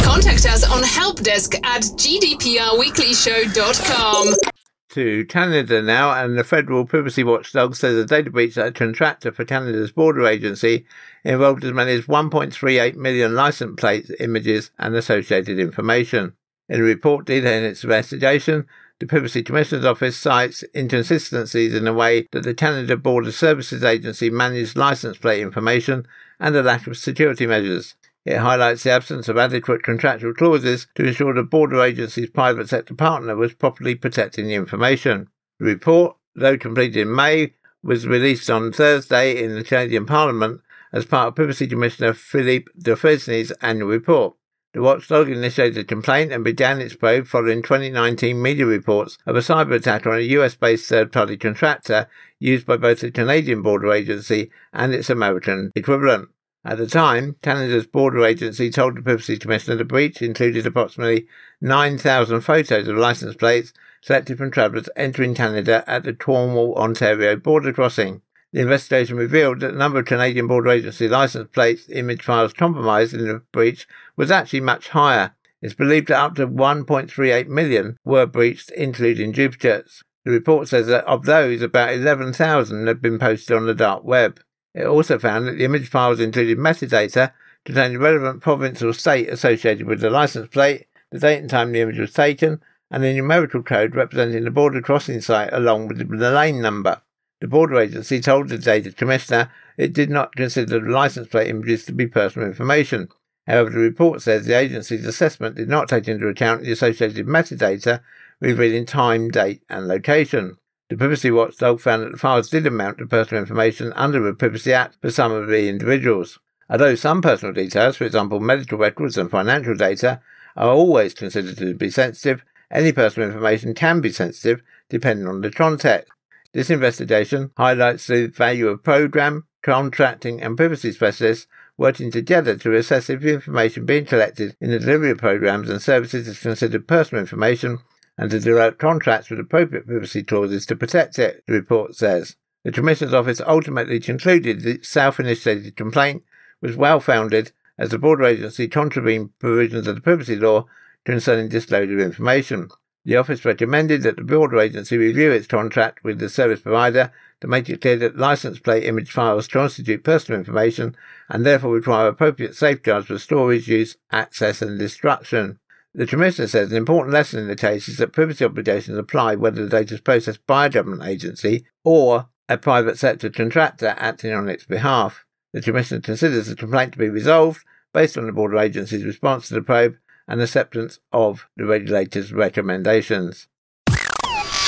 Contact 0.00 0.46
us 0.46 0.64
on 0.64 0.82
helpdesk 0.82 1.62
at 1.64 1.82
gdprweeklyshow.com. 1.82 4.55
To 4.96 5.26
Canada 5.26 5.82
now, 5.82 6.10
and 6.12 6.38
the 6.38 6.42
federal 6.42 6.86
privacy 6.86 7.22
watchdog 7.22 7.76
says 7.76 7.98
a 7.98 8.06
data 8.06 8.30
breach 8.30 8.56
at 8.56 8.68
a 8.68 8.72
contractor 8.72 9.30
for 9.30 9.44
Canada's 9.44 9.92
border 9.92 10.26
agency 10.26 10.86
involved 11.22 11.64
as 11.64 11.74
many 11.74 11.92
as 11.92 12.06
1.38 12.06 12.96
million 12.96 13.34
license 13.34 13.78
plate 13.78 14.10
images 14.20 14.70
and 14.78 14.94
associated 14.94 15.58
information. 15.58 16.32
In 16.70 16.80
a 16.80 16.82
report 16.82 17.26
detailing 17.26 17.64
its 17.64 17.84
investigation, 17.84 18.66
the 18.98 19.06
Privacy 19.06 19.42
Commissioner's 19.42 19.84
Office 19.84 20.16
cites 20.16 20.64
inconsistencies 20.74 21.74
in 21.74 21.84
the 21.84 21.92
way 21.92 22.26
that 22.32 22.44
the 22.44 22.54
Canada 22.54 22.96
Border 22.96 23.32
Services 23.32 23.84
Agency 23.84 24.30
managed 24.30 24.78
license 24.78 25.18
plate 25.18 25.42
information 25.42 26.06
and 26.40 26.56
a 26.56 26.62
lack 26.62 26.86
of 26.86 26.96
security 26.96 27.46
measures. 27.46 27.96
It 28.26 28.38
highlights 28.38 28.82
the 28.82 28.90
absence 28.90 29.28
of 29.28 29.38
adequate 29.38 29.84
contractual 29.84 30.34
clauses 30.34 30.88
to 30.96 31.06
ensure 31.06 31.32
the 31.32 31.44
border 31.44 31.80
agency's 31.80 32.28
private 32.28 32.68
sector 32.68 32.92
partner 32.92 33.36
was 33.36 33.54
properly 33.54 33.94
protecting 33.94 34.48
the 34.48 34.54
information. 34.54 35.28
The 35.60 35.66
report, 35.66 36.16
though 36.34 36.58
completed 36.58 37.02
in 37.02 37.14
May, 37.14 37.54
was 37.84 38.04
released 38.04 38.50
on 38.50 38.72
Thursday 38.72 39.40
in 39.40 39.54
the 39.54 39.62
Canadian 39.62 40.06
Parliament 40.06 40.60
as 40.92 41.06
part 41.06 41.28
of 41.28 41.34
Privacy 41.36 41.68
Commissioner 41.68 42.14
Philippe 42.14 42.72
Dufresne's 42.76 43.52
annual 43.62 43.90
report. 43.90 44.34
The 44.72 44.82
watchdog 44.82 45.30
initiated 45.30 45.78
a 45.78 45.84
complaint 45.84 46.32
and 46.32 46.42
began 46.42 46.80
its 46.80 46.96
probe 46.96 47.28
following 47.28 47.62
2019 47.62 48.42
media 48.42 48.66
reports 48.66 49.18
of 49.24 49.36
a 49.36 49.38
cyber 49.38 49.74
attack 49.76 50.04
on 50.04 50.16
a 50.16 50.20
US 50.20 50.56
based 50.56 50.88
third 50.88 51.12
party 51.12 51.36
contractor 51.36 52.08
used 52.40 52.66
by 52.66 52.76
both 52.76 53.00
the 53.00 53.12
Canadian 53.12 53.62
Border 53.62 53.92
Agency 53.92 54.50
and 54.72 54.92
its 54.92 55.08
American 55.08 55.70
equivalent. 55.76 56.28
At 56.68 56.78
the 56.78 56.86
time, 56.88 57.36
Canada's 57.42 57.86
Border 57.86 58.24
Agency 58.24 58.70
told 58.70 58.96
the 58.96 59.02
Privacy 59.02 59.38
Commissioner 59.38 59.76
the 59.76 59.84
breach 59.84 60.20
included 60.20 60.66
approximately 60.66 61.28
9,000 61.60 62.40
photos 62.40 62.88
of 62.88 62.96
license 62.96 63.36
plates 63.36 63.72
selected 64.00 64.36
from 64.36 64.50
travellers 64.50 64.88
entering 64.96 65.36
Canada 65.36 65.84
at 65.86 66.02
the 66.02 66.12
Cornwall, 66.12 66.74
Ontario 66.74 67.36
border 67.36 67.72
crossing. 67.72 68.20
The 68.52 68.62
investigation 68.62 69.16
revealed 69.16 69.60
that 69.60 69.74
the 69.74 69.78
number 69.78 70.00
of 70.00 70.06
Canadian 70.06 70.48
Border 70.48 70.70
Agency 70.70 71.06
license 71.06 71.48
plates 71.52 71.88
image 71.88 72.22
files 72.22 72.52
compromised 72.52 73.14
in 73.14 73.28
the 73.28 73.42
breach 73.52 73.86
was 74.16 74.32
actually 74.32 74.58
much 74.58 74.88
higher. 74.88 75.36
It's 75.62 75.72
believed 75.72 76.08
that 76.08 76.18
up 76.18 76.34
to 76.34 76.48
1.38 76.48 77.46
million 77.46 77.96
were 78.04 78.26
breached, 78.26 78.72
including 78.72 79.30
duplicates. 79.30 80.02
The 80.24 80.32
report 80.32 80.66
says 80.66 80.88
that 80.88 81.04
of 81.04 81.26
those, 81.26 81.62
about 81.62 81.94
11,000 81.94 82.88
had 82.88 83.00
been 83.00 83.20
posted 83.20 83.56
on 83.56 83.66
the 83.66 83.74
dark 83.74 84.02
web. 84.02 84.40
It 84.76 84.84
also 84.84 85.18
found 85.18 85.48
that 85.48 85.56
the 85.56 85.64
image 85.64 85.88
files 85.88 86.20
included 86.20 86.58
metadata 86.58 87.32
containing 87.64 87.98
relevant 87.98 88.42
province 88.42 88.82
or 88.82 88.92
state 88.92 89.28
associated 89.30 89.86
with 89.86 90.00
the 90.00 90.10
license 90.10 90.48
plate, 90.48 90.86
the 91.10 91.18
date 91.18 91.38
and 91.38 91.48
time 91.48 91.72
the 91.72 91.80
image 91.80 91.98
was 91.98 92.12
taken, 92.12 92.60
and 92.90 93.02
a 93.02 93.14
numerical 93.14 93.62
code 93.62 93.96
representing 93.96 94.44
the 94.44 94.50
border 94.50 94.82
crossing 94.82 95.22
site 95.22 95.48
along 95.50 95.88
with 95.88 95.98
the 95.98 96.30
lane 96.30 96.60
number. 96.60 97.00
The 97.40 97.48
border 97.48 97.80
agency 97.80 98.20
told 98.20 98.50
the 98.50 98.58
data 98.58 98.92
commissioner 98.92 99.50
it 99.78 99.94
did 99.94 100.10
not 100.10 100.36
consider 100.36 100.78
the 100.78 100.90
license 100.90 101.28
plate 101.28 101.48
images 101.48 101.86
to 101.86 101.92
be 101.92 102.06
personal 102.06 102.46
information. 102.46 103.08
However, 103.46 103.70
the 103.70 103.78
report 103.78 104.20
says 104.20 104.44
the 104.44 104.58
agency's 104.58 105.06
assessment 105.06 105.56
did 105.56 105.68
not 105.68 105.88
take 105.88 106.06
into 106.06 106.28
account 106.28 106.62
the 106.62 106.72
associated 106.72 107.26
metadata 107.26 108.00
revealing 108.40 108.84
time, 108.84 109.30
date, 109.30 109.62
and 109.70 109.88
location. 109.88 110.58
The 110.88 110.96
Privacy 110.96 111.32
Watchdog 111.32 111.80
found 111.80 112.04
that 112.04 112.12
the 112.12 112.18
files 112.18 112.48
did 112.48 112.64
amount 112.64 112.98
to 112.98 113.06
personal 113.06 113.42
information 113.42 113.92
under 113.94 114.20
the 114.20 114.32
Privacy 114.32 114.72
Act 114.72 114.96
for 115.00 115.10
some 115.10 115.32
of 115.32 115.48
the 115.48 115.68
individuals. 115.68 116.38
Although 116.70 116.94
some 116.94 117.20
personal 117.20 117.52
details, 117.52 117.96
for 117.96 118.04
example 118.04 118.38
medical 118.38 118.78
records 118.78 119.18
and 119.18 119.28
financial 119.28 119.74
data, 119.74 120.20
are 120.56 120.68
always 120.68 121.12
considered 121.12 121.58
to 121.58 121.74
be 121.74 121.90
sensitive, 121.90 122.44
any 122.70 122.92
personal 122.92 123.28
information 123.28 123.74
can 123.74 124.00
be 124.00 124.12
sensitive 124.12 124.62
depending 124.88 125.26
on 125.26 125.40
the 125.40 125.50
context. 125.50 126.12
This 126.52 126.70
investigation 126.70 127.50
highlights 127.56 128.06
the 128.06 128.28
value 128.28 128.68
of 128.68 128.84
program, 128.84 129.48
contracting, 129.62 130.40
and 130.40 130.56
privacy 130.56 130.92
specialists 130.92 131.48
working 131.76 132.12
together 132.12 132.56
to 132.58 132.74
assess 132.76 133.10
if 133.10 133.22
the 133.22 133.34
information 133.34 133.86
being 133.86 134.06
collected 134.06 134.56
in 134.60 134.70
the 134.70 134.78
delivery 134.78 135.10
of 135.10 135.18
programs 135.18 135.68
and 135.68 135.82
services 135.82 136.28
is 136.28 136.38
considered 136.38 136.86
personal 136.86 137.20
information 137.20 137.80
and 138.18 138.30
to 138.30 138.40
develop 138.40 138.78
contracts 138.78 139.30
with 139.30 139.40
appropriate 139.40 139.86
privacy 139.86 140.22
clauses 140.22 140.66
to 140.66 140.76
protect 140.76 141.18
it, 141.18 141.44
the 141.46 141.52
report 141.52 141.94
says. 141.94 142.36
The 142.64 142.72
Commissioner's 142.72 143.14
Office 143.14 143.40
ultimately 143.46 144.00
concluded 144.00 144.60
the 144.60 144.80
self 144.82 145.20
initiated 145.20 145.76
complaint 145.76 146.24
was 146.60 146.76
well 146.76 147.00
founded 147.00 147.52
as 147.78 147.90
the 147.90 147.98
border 147.98 148.24
agency 148.24 148.68
contravened 148.68 149.38
provisions 149.38 149.86
of 149.86 149.94
the 149.94 150.00
privacy 150.00 150.36
law 150.36 150.66
concerning 151.04 151.48
disclosure 151.48 151.94
of 151.94 152.00
information. 152.00 152.68
The 153.04 153.16
office 153.16 153.44
recommended 153.44 154.02
that 154.02 154.16
the 154.16 154.24
border 154.24 154.58
agency 154.58 154.98
review 154.98 155.30
its 155.30 155.46
contract 155.46 156.02
with 156.02 156.18
the 156.18 156.28
service 156.28 156.60
provider 156.60 157.12
to 157.40 157.46
make 157.46 157.70
it 157.70 157.80
clear 157.80 157.96
that 157.98 158.16
license 158.16 158.58
plate 158.58 158.84
image 158.84 159.12
files 159.12 159.46
constitute 159.46 160.02
personal 160.02 160.40
information 160.40 160.96
and 161.28 161.46
therefore 161.46 161.74
require 161.74 162.08
appropriate 162.08 162.56
safeguards 162.56 163.06
for 163.06 163.18
storage, 163.18 163.68
use, 163.68 163.96
access, 164.10 164.60
and 164.62 164.78
destruction. 164.78 165.60
The 165.96 166.06
Commissioner 166.06 166.46
says 166.46 166.70
an 166.70 166.76
important 166.76 167.14
lesson 167.14 167.40
in 167.40 167.48
the 167.48 167.56
case 167.56 167.88
is 167.88 167.96
that 167.96 168.12
privacy 168.12 168.44
obligations 168.44 168.98
apply 168.98 169.34
whether 169.36 169.64
the 169.64 169.70
data 169.70 169.94
is 169.94 170.00
processed 170.02 170.46
by 170.46 170.66
a 170.66 170.70
government 170.70 171.08
agency 171.08 171.64
or 171.84 172.28
a 172.50 172.58
private 172.58 172.98
sector 172.98 173.30
contractor 173.30 173.94
acting 173.96 174.34
on 174.34 174.46
its 174.46 174.66
behalf. 174.66 175.24
The 175.54 175.62
Commissioner 175.62 176.02
considers 176.02 176.48
the 176.48 176.54
complaint 176.54 176.92
to 176.92 176.98
be 176.98 177.08
resolved 177.08 177.64
based 177.94 178.18
on 178.18 178.26
the 178.26 178.32
border 178.32 178.58
agency's 178.58 179.06
response 179.06 179.48
to 179.48 179.54
the 179.54 179.62
probe 179.62 179.96
and 180.28 180.42
acceptance 180.42 180.98
of 181.12 181.48
the 181.56 181.64
regulator's 181.64 182.30
recommendations. 182.30 183.48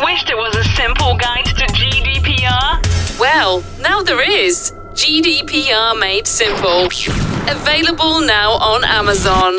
Wished 0.02 0.28
there 0.28 0.38
was 0.38 0.56
a 0.56 0.64
simple 0.64 1.14
guide 1.18 1.44
to 1.44 1.66
GDPR? 1.66 3.20
Well, 3.20 3.62
now 3.82 4.00
there 4.02 4.22
is. 4.22 4.72
GDPR 4.92 6.00
Made 6.00 6.26
Simple. 6.26 6.86
Available 7.52 8.22
now 8.22 8.52
on 8.52 8.82
Amazon. 8.82 9.58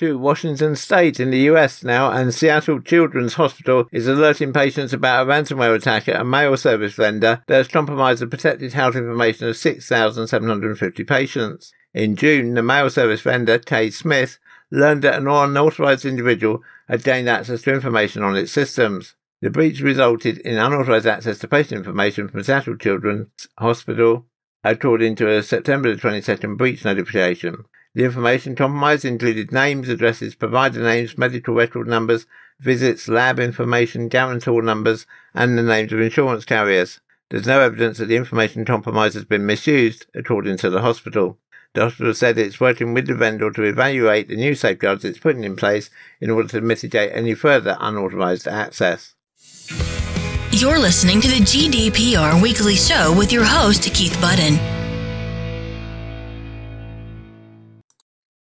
To 0.00 0.16
Washington 0.16 0.76
State 0.76 1.20
in 1.20 1.30
the 1.30 1.40
US 1.50 1.84
now, 1.84 2.10
and 2.10 2.32
Seattle 2.32 2.80
Children's 2.80 3.34
Hospital 3.34 3.86
is 3.92 4.08
alerting 4.08 4.50
patients 4.50 4.94
about 4.94 5.26
a 5.26 5.30
ransomware 5.30 5.74
attack 5.74 6.08
at 6.08 6.18
a 6.18 6.24
mail 6.24 6.56
service 6.56 6.94
vendor 6.94 7.42
that 7.46 7.54
has 7.54 7.68
compromised 7.68 8.22
the 8.22 8.26
protected 8.26 8.72
health 8.72 8.96
information 8.96 9.46
of 9.46 9.58
6,750 9.58 11.04
patients. 11.04 11.74
In 11.92 12.16
June, 12.16 12.54
the 12.54 12.62
mail 12.62 12.88
service 12.88 13.20
vendor, 13.20 13.58
K. 13.58 13.90
Smith, 13.90 14.38
learned 14.70 15.02
that 15.02 15.18
an 15.18 15.28
unauthorized 15.28 16.06
individual 16.06 16.62
had 16.88 17.04
gained 17.04 17.28
access 17.28 17.60
to 17.60 17.74
information 17.74 18.22
on 18.22 18.36
its 18.36 18.52
systems. 18.52 19.16
The 19.42 19.50
breach 19.50 19.82
resulted 19.82 20.38
in 20.38 20.56
unauthorized 20.56 21.06
access 21.06 21.38
to 21.40 21.46
patient 21.46 21.80
information 21.80 22.26
from 22.28 22.42
Seattle 22.42 22.78
Children's 22.78 23.48
Hospital, 23.58 24.24
according 24.64 25.16
to 25.16 25.28
a 25.28 25.42
September 25.42 25.94
22nd 25.94 26.56
breach 26.56 26.86
notification. 26.86 27.66
The 27.94 28.04
information 28.04 28.54
compromised 28.54 29.04
included 29.04 29.50
names, 29.50 29.88
addresses, 29.88 30.36
provider 30.36 30.80
names, 30.80 31.18
medical 31.18 31.54
record 31.54 31.88
numbers, 31.88 32.26
visits, 32.60 33.08
lab 33.08 33.40
information, 33.40 34.08
guarantor 34.08 34.62
numbers, 34.62 35.06
and 35.34 35.58
the 35.58 35.62
names 35.62 35.92
of 35.92 36.00
insurance 36.00 36.44
carriers. 36.44 37.00
There's 37.30 37.46
no 37.46 37.60
evidence 37.60 37.98
that 37.98 38.06
the 38.06 38.16
information 38.16 38.64
compromised 38.64 39.14
has 39.14 39.24
been 39.24 39.46
misused, 39.46 40.06
according 40.14 40.58
to 40.58 40.70
the 40.70 40.82
hospital. 40.82 41.38
The 41.74 41.82
hospital 41.82 42.14
said 42.14 42.38
it's 42.38 42.60
working 42.60 42.94
with 42.94 43.06
the 43.06 43.14
vendor 43.14 43.50
to 43.52 43.62
evaluate 43.62 44.28
the 44.28 44.36
new 44.36 44.54
safeguards 44.54 45.04
it's 45.04 45.18
putting 45.18 45.44
in 45.44 45.56
place 45.56 45.90
in 46.20 46.30
order 46.30 46.48
to 46.48 46.60
mitigate 46.60 47.12
any 47.12 47.34
further 47.34 47.76
unauthorized 47.80 48.48
access. 48.48 49.14
You're 50.52 50.80
listening 50.80 51.20
to 51.20 51.28
the 51.28 51.40
GDPR 51.40 52.42
Weekly 52.42 52.74
Show 52.74 53.14
with 53.16 53.32
your 53.32 53.44
host, 53.44 53.82
Keith 53.94 54.20
Budden. 54.20 54.79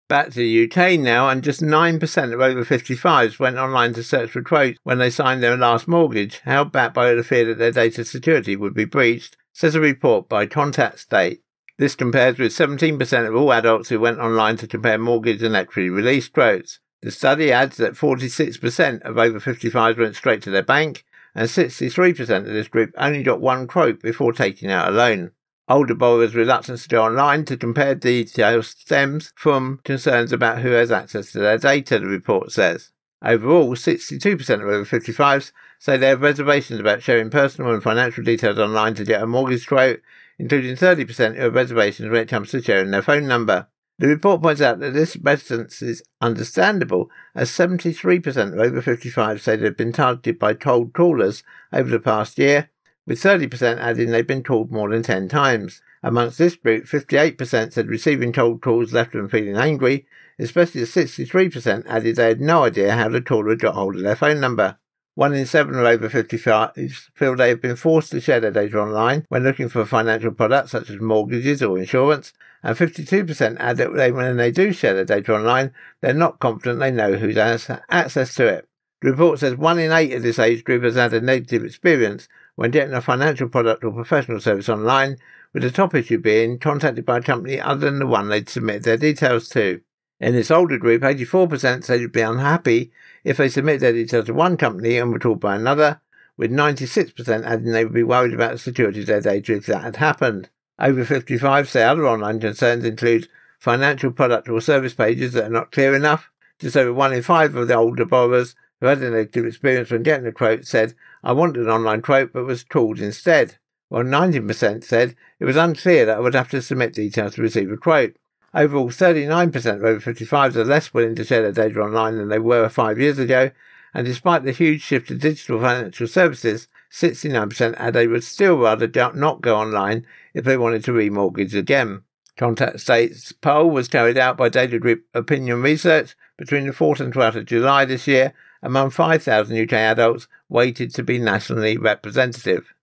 Back 0.08 0.30
to 0.32 0.36
the 0.36 0.66
UK 0.66 1.00
now, 1.00 1.30
and 1.30 1.44
just 1.44 1.62
9% 1.62 2.34
of 2.34 2.40
over 2.40 2.64
55s 2.64 3.40
went 3.40 3.58
online 3.58 3.94
to 3.94 4.04
search 4.04 4.30
for 4.30 4.44
quotes 4.44 4.78
when 4.84 5.00
they 5.00 5.10
signed 5.10 5.42
their 5.42 5.58
last 5.58 5.88
mortgage, 5.88 6.42
held 6.42 6.72
back 6.72 6.94
by 6.94 7.12
the 7.14 7.24
fear 7.24 7.46
that 7.46 7.58
their 7.58 7.72
data 7.72 8.06
security 8.06 8.56
would 8.56 8.76
be 8.76 8.86
breached, 8.86 9.36
says 9.52 9.74
a 9.74 9.80
report 9.80 10.30
by 10.30 10.46
Contact 10.46 11.00
State. 11.00 11.42
This 11.80 11.96
compares 11.96 12.38
with 12.38 12.52
17% 12.52 13.28
of 13.28 13.36
all 13.36 13.52
adults 13.52 13.90
who 13.90 14.00
went 14.00 14.20
online 14.20 14.58
to 14.58 14.68
compare 14.68 15.00
mortgage 15.00 15.42
and 15.42 15.56
equity 15.56 15.90
release 15.90 16.30
quotes. 16.30 16.80
The 17.02 17.10
study 17.10 17.52
adds 17.52 17.78
that 17.78 17.94
46% 17.94 19.02
of 19.02 19.18
over 19.18 19.40
55s 19.40 19.98
went 19.98 20.16
straight 20.16 20.44
to 20.44 20.52
their 20.52 20.62
bank, 20.62 21.04
and 21.34 21.50
63% 21.50 22.38
of 22.38 22.46
this 22.46 22.68
group 22.68 22.92
only 22.96 23.24
got 23.24 23.42
one 23.42 23.66
quote 23.66 24.04
before 24.04 24.34
taking 24.34 24.70
out 24.70 24.88
a 24.88 24.92
loan. 24.92 25.32
Older 25.67 25.95
borrowers' 25.95 26.36
reluctance 26.36 26.84
to 26.84 26.89
go 26.89 27.03
online 27.03 27.43
to 27.45 27.57
compare 27.57 27.95
details 27.95 28.67
stems 28.67 29.34
from 29.36 29.79
concerns 29.84 30.31
about 30.31 30.60
who 30.60 30.72
has 30.72 30.91
access 30.91 31.31
to 31.31 31.39
their 31.39 31.57
data, 31.57 31.98
the 31.98 32.05
report 32.05 32.51
says. 32.51 32.91
Overall, 33.24 33.75
62% 33.75 34.50
of 34.50 34.62
over 34.62 34.86
55s 34.86 35.51
say 35.79 35.98
they 35.98 36.10
have 36.10 36.22
reservations 36.22 36.79
about 36.79 37.01
sharing 37.01 37.31
personal 37.31 37.74
and 37.74 37.81
financial 37.81 38.24
details 38.24 38.60
online 38.60 38.93
to 38.93 39.03
get 39.03 39.24
a 39.24 39.25
mortgage 39.25 39.65
quote, 39.65 40.01
including 40.38 40.75
30% 40.75 41.36
who 41.36 41.41
have 41.41 41.55
reservations 41.55 42.12
when 42.12 42.22
it 42.22 42.29
comes 42.29 42.51
to 42.51 42.62
sharing 42.62 42.91
their 42.91 43.01
phone 43.01 43.27
number. 43.27 43.67
The 43.98 44.07
report 44.07 44.43
points 44.43 44.62
out 44.62 44.79
that 44.79 44.93
this 44.93 45.15
reticence 45.15 45.81
is 45.81 46.03
understandable, 46.22 47.10
as 47.34 47.50
73% 47.50 48.53
of 48.53 48.60
over 48.60 48.81
55 48.81 49.41
say 49.41 49.55
they've 49.55 49.75
been 49.75 49.93
targeted 49.93 50.38
by 50.38 50.53
cold 50.53 50.93
callers 50.93 51.41
over 51.72 51.89
the 51.89 52.00
past 52.00 52.38
year, 52.38 52.69
with 53.06 53.22
30% 53.22 53.78
adding 53.80 54.10
they've 54.10 54.26
been 54.26 54.44
called 54.44 54.72
more 54.72 54.90
than 54.90 55.04
10 55.04 55.28
times. 55.28 55.82
Amongst 56.02 56.38
this 56.38 56.56
group, 56.56 56.86
58% 56.86 57.74
said 57.74 57.88
receiving 57.88 58.34
cold 58.34 58.62
calls 58.62 58.94
left 58.94 59.14
them 59.14 59.30
feeling 59.30 59.58
angry, 59.58 60.06
especially 60.40 60.82
as 60.82 60.90
63% 60.90 61.86
added 61.88 62.16
they 62.16 62.28
had 62.28 62.42
no 62.42 62.64
idea 62.64 62.94
how 62.94 63.10
the 63.10 63.22
caller 63.22 63.56
got 63.56 63.76
hold 63.76 63.96
of 63.96 64.02
their 64.02 64.16
phone 64.16 64.40
number. 64.40 64.78
One 65.16 65.34
in 65.34 65.46
seven 65.46 65.76
of 65.76 65.86
over 65.86 66.10
55s 66.10 67.10
feel 67.14 67.36
they 67.36 67.48
have 67.48 67.62
been 67.62 67.78
forced 67.78 68.12
to 68.12 68.20
share 68.20 68.42
their 68.42 68.52
data 68.52 68.78
online 68.80 69.26
when 69.30 69.44
looking 69.44 69.70
for 69.70 69.86
financial 69.86 70.32
products 70.32 70.72
such 70.72 70.90
as 70.90 71.00
mortgages 71.00 71.64
or 71.64 71.78
insurance, 71.80 72.34
and 72.62 72.76
52% 72.76 73.58
add 73.60 73.78
that 73.78 73.94
when 73.94 74.36
they 74.36 74.52
do 74.52 74.74
share 74.74 74.94
their 74.94 75.06
data 75.06 75.34
online, 75.34 75.74
they're 76.02 76.14
not 76.14 76.40
confident 76.40 76.80
they 76.80 76.92
know 76.92 77.14
who 77.14 77.30
has 77.30 77.70
access 77.90 78.36
to 78.36 78.46
it. 78.46 78.68
The 79.02 79.12
report 79.12 79.40
says 79.40 79.56
one 79.56 79.80
in 79.80 79.94
eight 79.94 80.14
of 80.14 80.24
this 80.24 80.40
age 80.40 80.66
group 80.66 80.84
has 80.84 80.96
had 80.96 81.14
a 81.14 81.22
negative 81.22 81.64
experience 81.64 82.28
when 82.56 82.72
getting 82.72 82.94
a 82.94 83.02
financial 83.02 83.50
product 83.50 83.84
or 83.84 83.92
professional 83.92 84.40
service 84.40 84.70
online, 84.70 85.18
with 85.54 85.64
the 85.64 85.72
top 85.72 85.96
issue 85.96 86.18
being 86.18 86.60
contacted 86.60 87.06
by 87.06 87.18
a 87.18 87.22
company 87.22 87.60
other 87.60 87.90
than 87.90 88.00
the 88.00 88.06
one 88.06 88.28
they'd 88.28 88.50
submit 88.50 88.84
their 88.84 88.98
details 88.98 89.48
to. 89.50 89.82
In 90.20 90.34
this 90.34 90.52
older 90.52 90.78
group, 90.78 91.02
84% 91.02 91.84
said 91.84 92.00
they'd 92.00 92.12
be 92.12 92.22
unhappy 92.22 92.92
if 93.24 93.38
they 93.38 93.50
submit 93.50 93.82
their 93.82 93.94
details 93.94 94.26
to 94.26 94.34
one 94.34 94.58
company 94.58 94.98
and 94.98 95.12
were 95.12 95.20
told 95.20 95.40
by 95.40 95.56
another, 95.56 96.02
with 96.38 96.52
96% 96.52 97.46
adding 97.46 97.72
they 97.72 97.84
would 97.84 97.94
be 97.94 98.04
worried 98.04 98.34
about 98.34 98.54
the 98.54 98.58
security 98.58 99.02
of 99.02 99.08
their 99.08 99.22
data 99.22 99.56
if 99.56 99.66
that 99.66 99.84
had 99.84 99.98
happened. 99.98 100.50
Over 100.80 101.06
55 101.06 101.70
say 101.70 101.84
other 101.84 102.08
online 102.08 102.40
concerns 102.40 102.84
include 102.84 103.30
financial 103.60 104.12
product 104.12 104.50
or 104.50 104.60
service 104.62 104.94
pages 104.94 105.34
that 105.34 105.46
are 105.46 105.50
not 105.50 105.72
clear 105.72 105.96
enough. 105.96 106.30
Just 106.60 106.78
over 106.78 106.94
one 106.94 107.14
in 107.14 107.22
five 107.22 107.56
of 107.56 107.68
the 107.68 107.76
older 107.76 108.06
borrowers 108.06 108.56
who 108.86 108.89
had 108.89 109.01
a 109.01 109.10
negative 109.10 109.48
experience 109.48 109.89
when 109.89 110.04
getting 110.04 110.27
a 110.27 110.32
quote 110.32 110.63
said, 110.63 110.94
I 111.24 111.32
wanted 111.32 111.63
an 111.63 111.72
online 111.72 112.04
quote 112.04 112.32
but 112.32 112.46
was 112.46 112.63
called 112.63 113.00
instead. 113.00 113.58
While 113.89 114.04
90% 114.04 114.84
said 114.84 115.15
it 115.39 115.46
was 115.46 115.56
unclear 115.56 116.06
that 116.06 116.18
I 116.18 116.20
would 116.20 116.36
have 116.36 116.51
to 116.51 116.62
submit 116.62 116.94
details 116.94 117.34
to 117.36 117.42
receive 117.42 117.72
a 117.72 117.77
quote. 117.77 118.15
Overall, 118.54 118.89
39% 118.89 119.56
of 119.56 119.84
over 119.84 120.13
55s 120.13 120.56
are 120.56 120.63
less 120.63 120.94
willing 120.94 121.15
to 121.15 121.24
share 121.24 121.42
their 121.42 121.68
data 121.68 121.82
online 121.82 122.18
than 122.18 122.30
they 122.30 122.38
were 122.38 122.70
five 122.70 123.00
years 123.00 123.18
ago, 123.18 123.50
and 123.94 124.06
despite 124.06 124.44
the 124.44 124.51
huge 124.51 124.82
shift 124.82 125.08
to 125.08 125.15
digital 125.15 125.60
financial 125.60 126.08
services, 126.08 126.68
69% 126.92 127.56
said 127.56 127.94
they 127.94 128.08
would 128.08 128.24
still 128.24 128.58
rather 128.60 128.88
not 129.15 129.42
go 129.42 129.58
online 129.58 130.06
if 130.36 130.46
they 130.46 130.58
wanted 130.58 130.84
to 130.84 130.92
remortgage 130.92 131.56
again. 131.56 132.04
Contact 132.38 132.80
States 132.82 133.32
poll 133.32 133.72
was 133.72 133.88
carried 133.88 134.18
out 134.18 134.38
by 134.38 134.48
Data 134.48 134.77
Group 134.77 135.06
Opinion 135.15 135.63
Research 135.63 136.15
between 136.38 136.68
the 136.68 136.74
4th 136.74 137.00
and 137.00 137.12
12th 137.12 137.36
of 137.36 137.46
July 137.46 137.86
this 137.86 138.06
year 138.06 138.34
among 138.62 138.90
5,000 138.90 139.58
UK 139.58 139.74
adults 139.74 140.28
weighted 140.50 140.94
to 140.96 141.04
be 141.04 141.20
nationally 141.20 141.78
representative 141.78 142.74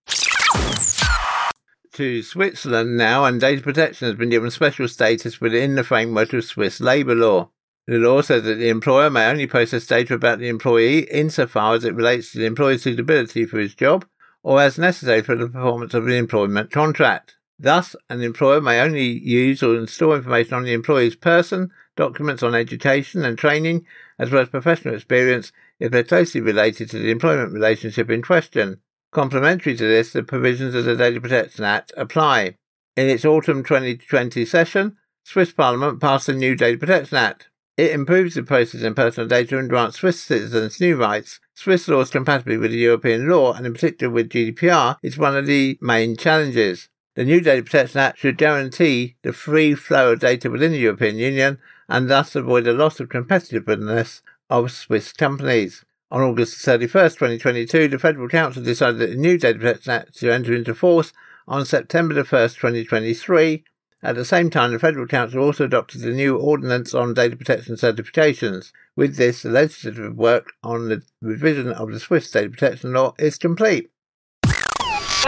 to 1.93 2.23
Switzerland 2.23 2.97
now, 2.97 3.25
and 3.25 3.41
data 3.41 3.63
protection 3.63 4.09
has 4.09 4.17
been 4.17 4.31
given 4.31 4.51
special 4.51 4.89
status 4.89 5.41
within 5.41 5.75
the 5.75 5.85
framework 5.85 6.33
of 6.33 6.45
Swiss 6.45 6.81
labour 6.81 7.15
law. 7.15 7.51
The 7.87 7.99
law 7.99 8.23
says 8.23 8.45
that 8.45 8.55
the 8.55 8.69
employer 8.69 9.11
may 9.11 9.29
only 9.29 9.47
process 9.47 9.87
data 9.87 10.15
about 10.15 10.39
the 10.39 10.49
employee 10.49 11.01
insofar 11.11 11.75
as 11.75 11.85
it 11.85 11.95
relates 11.95 12.33
to 12.33 12.39
the 12.39 12.47
employee's 12.47 12.83
suitability 12.83 13.45
for 13.45 13.59
his 13.59 13.75
job 13.75 14.07
or 14.43 14.61
as 14.61 14.79
necessary 14.79 15.23
for 15.23 15.37
the 15.37 15.49
performance 15.49 15.93
of 15.93 16.07
the 16.07 16.17
employment 16.17 16.71
contract. 16.71 17.37
Thus, 17.63 17.95
an 18.11 18.23
employer 18.23 18.61
may 18.61 18.81
only 18.81 19.05
use 19.05 19.63
or 19.63 19.87
store 19.87 20.17
information 20.17 20.55
on 20.55 20.65
the 20.65 20.73
employee's 20.73 21.15
person, 21.15 21.71
documents 21.97 22.43
on 22.43 22.57
education 22.57 23.25
and 23.25 23.39
training, 23.39 23.87
as 24.19 24.33
well 24.33 24.43
as 24.43 24.49
professional 24.49 24.97
experience 24.97 25.53
if 25.79 25.93
they're 25.93 26.03
closely 26.03 26.41
related 26.41 26.91
to 26.91 26.99
the 26.99 27.13
employment 27.13 27.53
relationship 27.53 28.11
in 28.11 28.21
question. 28.21 28.81
Complementary 29.13 29.77
to 29.77 29.85
this, 29.85 30.13
the 30.13 30.25
provisions 30.25 30.75
of 30.75 30.85
the 30.87 30.97
Data 30.97 31.21
Protection 31.21 31.65
Act 31.65 31.93
apply. 31.97 32.57
In 32.97 33.09
its 33.09 33.25
autumn 33.25 33.63
2020 33.63 34.45
session, 34.45 34.97
Swiss 35.23 35.53
Parliament 35.53 36.01
passed 36.01 36.27
the 36.27 36.33
new 36.33 36.57
Data 36.57 36.79
Protection 36.79 37.17
Act. 37.17 37.49
It 37.77 37.93
improves 37.93 38.35
the 38.35 38.43
processing 38.43 38.89
of 38.89 38.97
personal 38.97 39.29
data 39.29 39.57
and 39.57 39.71
grants 39.71 40.01
Swiss 40.01 40.21
citizens 40.21 40.81
new 40.81 40.97
rights. 40.97 41.39
Swiss 41.55 41.87
laws 41.87 42.11
compatibility 42.11 42.59
with 42.59 42.73
the 42.73 42.79
European 42.79 43.29
law, 43.29 43.53
and 43.53 43.65
in 43.67 43.73
particular 43.73 44.13
with 44.13 44.31
GDPR, 44.31 44.97
is 45.01 45.17
one 45.17 45.37
of 45.37 45.47
the 45.47 45.79
main 45.81 46.17
challenges. 46.17 46.89
The 47.15 47.25
new 47.25 47.43
Data 47.43 47.63
Protection 47.63 48.01
Act 48.01 48.19
should 48.19 48.39
guarantee 48.39 49.17
the 49.23 49.35
free 49.35 49.75
flow 49.75 50.13
of 50.13 50.21
data 50.21 50.51
within 50.51 50.73
the 50.73 50.79
European 50.79 51.17
Union 51.17 51.59
and 51.87 52.09
thus 52.09 52.35
avoid 52.35 52.65
the 52.65 52.73
loss 52.73 53.01
of 53.01 53.11
competitiveness 53.11 54.23
of 54.49 54.73
Swiss 54.73 55.13
companies. 55.13 55.85
On 56.11 56.23
August 56.23 56.65
31st, 56.65 57.15
2022, 57.15 57.89
the 57.89 57.99
Federal 57.99 58.29
Council 58.29 58.63
decided 58.63 58.99
that 58.99 59.11
the 59.11 59.17
new 59.17 59.37
Data 59.37 59.59
Protection 59.59 59.93
Act 59.93 60.19
should 60.19 60.31
enter 60.31 60.55
into 60.55 60.75
force 60.75 61.13
on 61.47 61.67
September 61.67 62.15
1st, 62.15 62.55
2023. 62.57 63.65
At 64.03 64.17
the 64.17 64.25
same 64.25 64.49
time, 64.49 64.73
the 64.73 64.79
Federal 64.79 65.07
Council 65.07 65.43
also 65.43 65.65
adopted 65.65 66.01
the 66.01 66.13
new 66.13 66.37
Ordinance 66.37 66.95
on 66.95 67.13
Data 67.13 67.37
Protection 67.37 67.77
Certifications. 67.77 68.73
With 68.97 69.17
this, 69.17 69.43
the 69.43 69.51
legislative 69.51 70.17
work 70.17 70.55
on 70.63 70.89
the 70.89 71.03
revision 71.21 71.73
of 71.73 71.93
the 71.93 72.01
Swiss 72.01 72.31
data 72.31 72.49
protection 72.49 72.95
law 72.95 73.15
is 73.19 73.37
complete. 73.37 73.91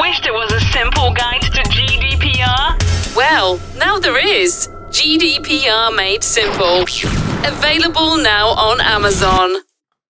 Wish 0.00 0.20
there 0.22 0.33
was 0.33 0.50
a 0.52 0.61
simple 0.72 1.12
guide 1.12 1.40
to 1.42 1.62
GDPR? 1.70 3.14
Well, 3.14 3.61
now 3.76 4.00
there 4.00 4.18
is. 4.18 4.68
GDPR 4.88 5.94
Made 5.94 6.24
Simple. 6.24 6.83
Available 7.46 8.16
now 8.16 8.48
on 8.48 8.80
Amazon. 8.80 9.54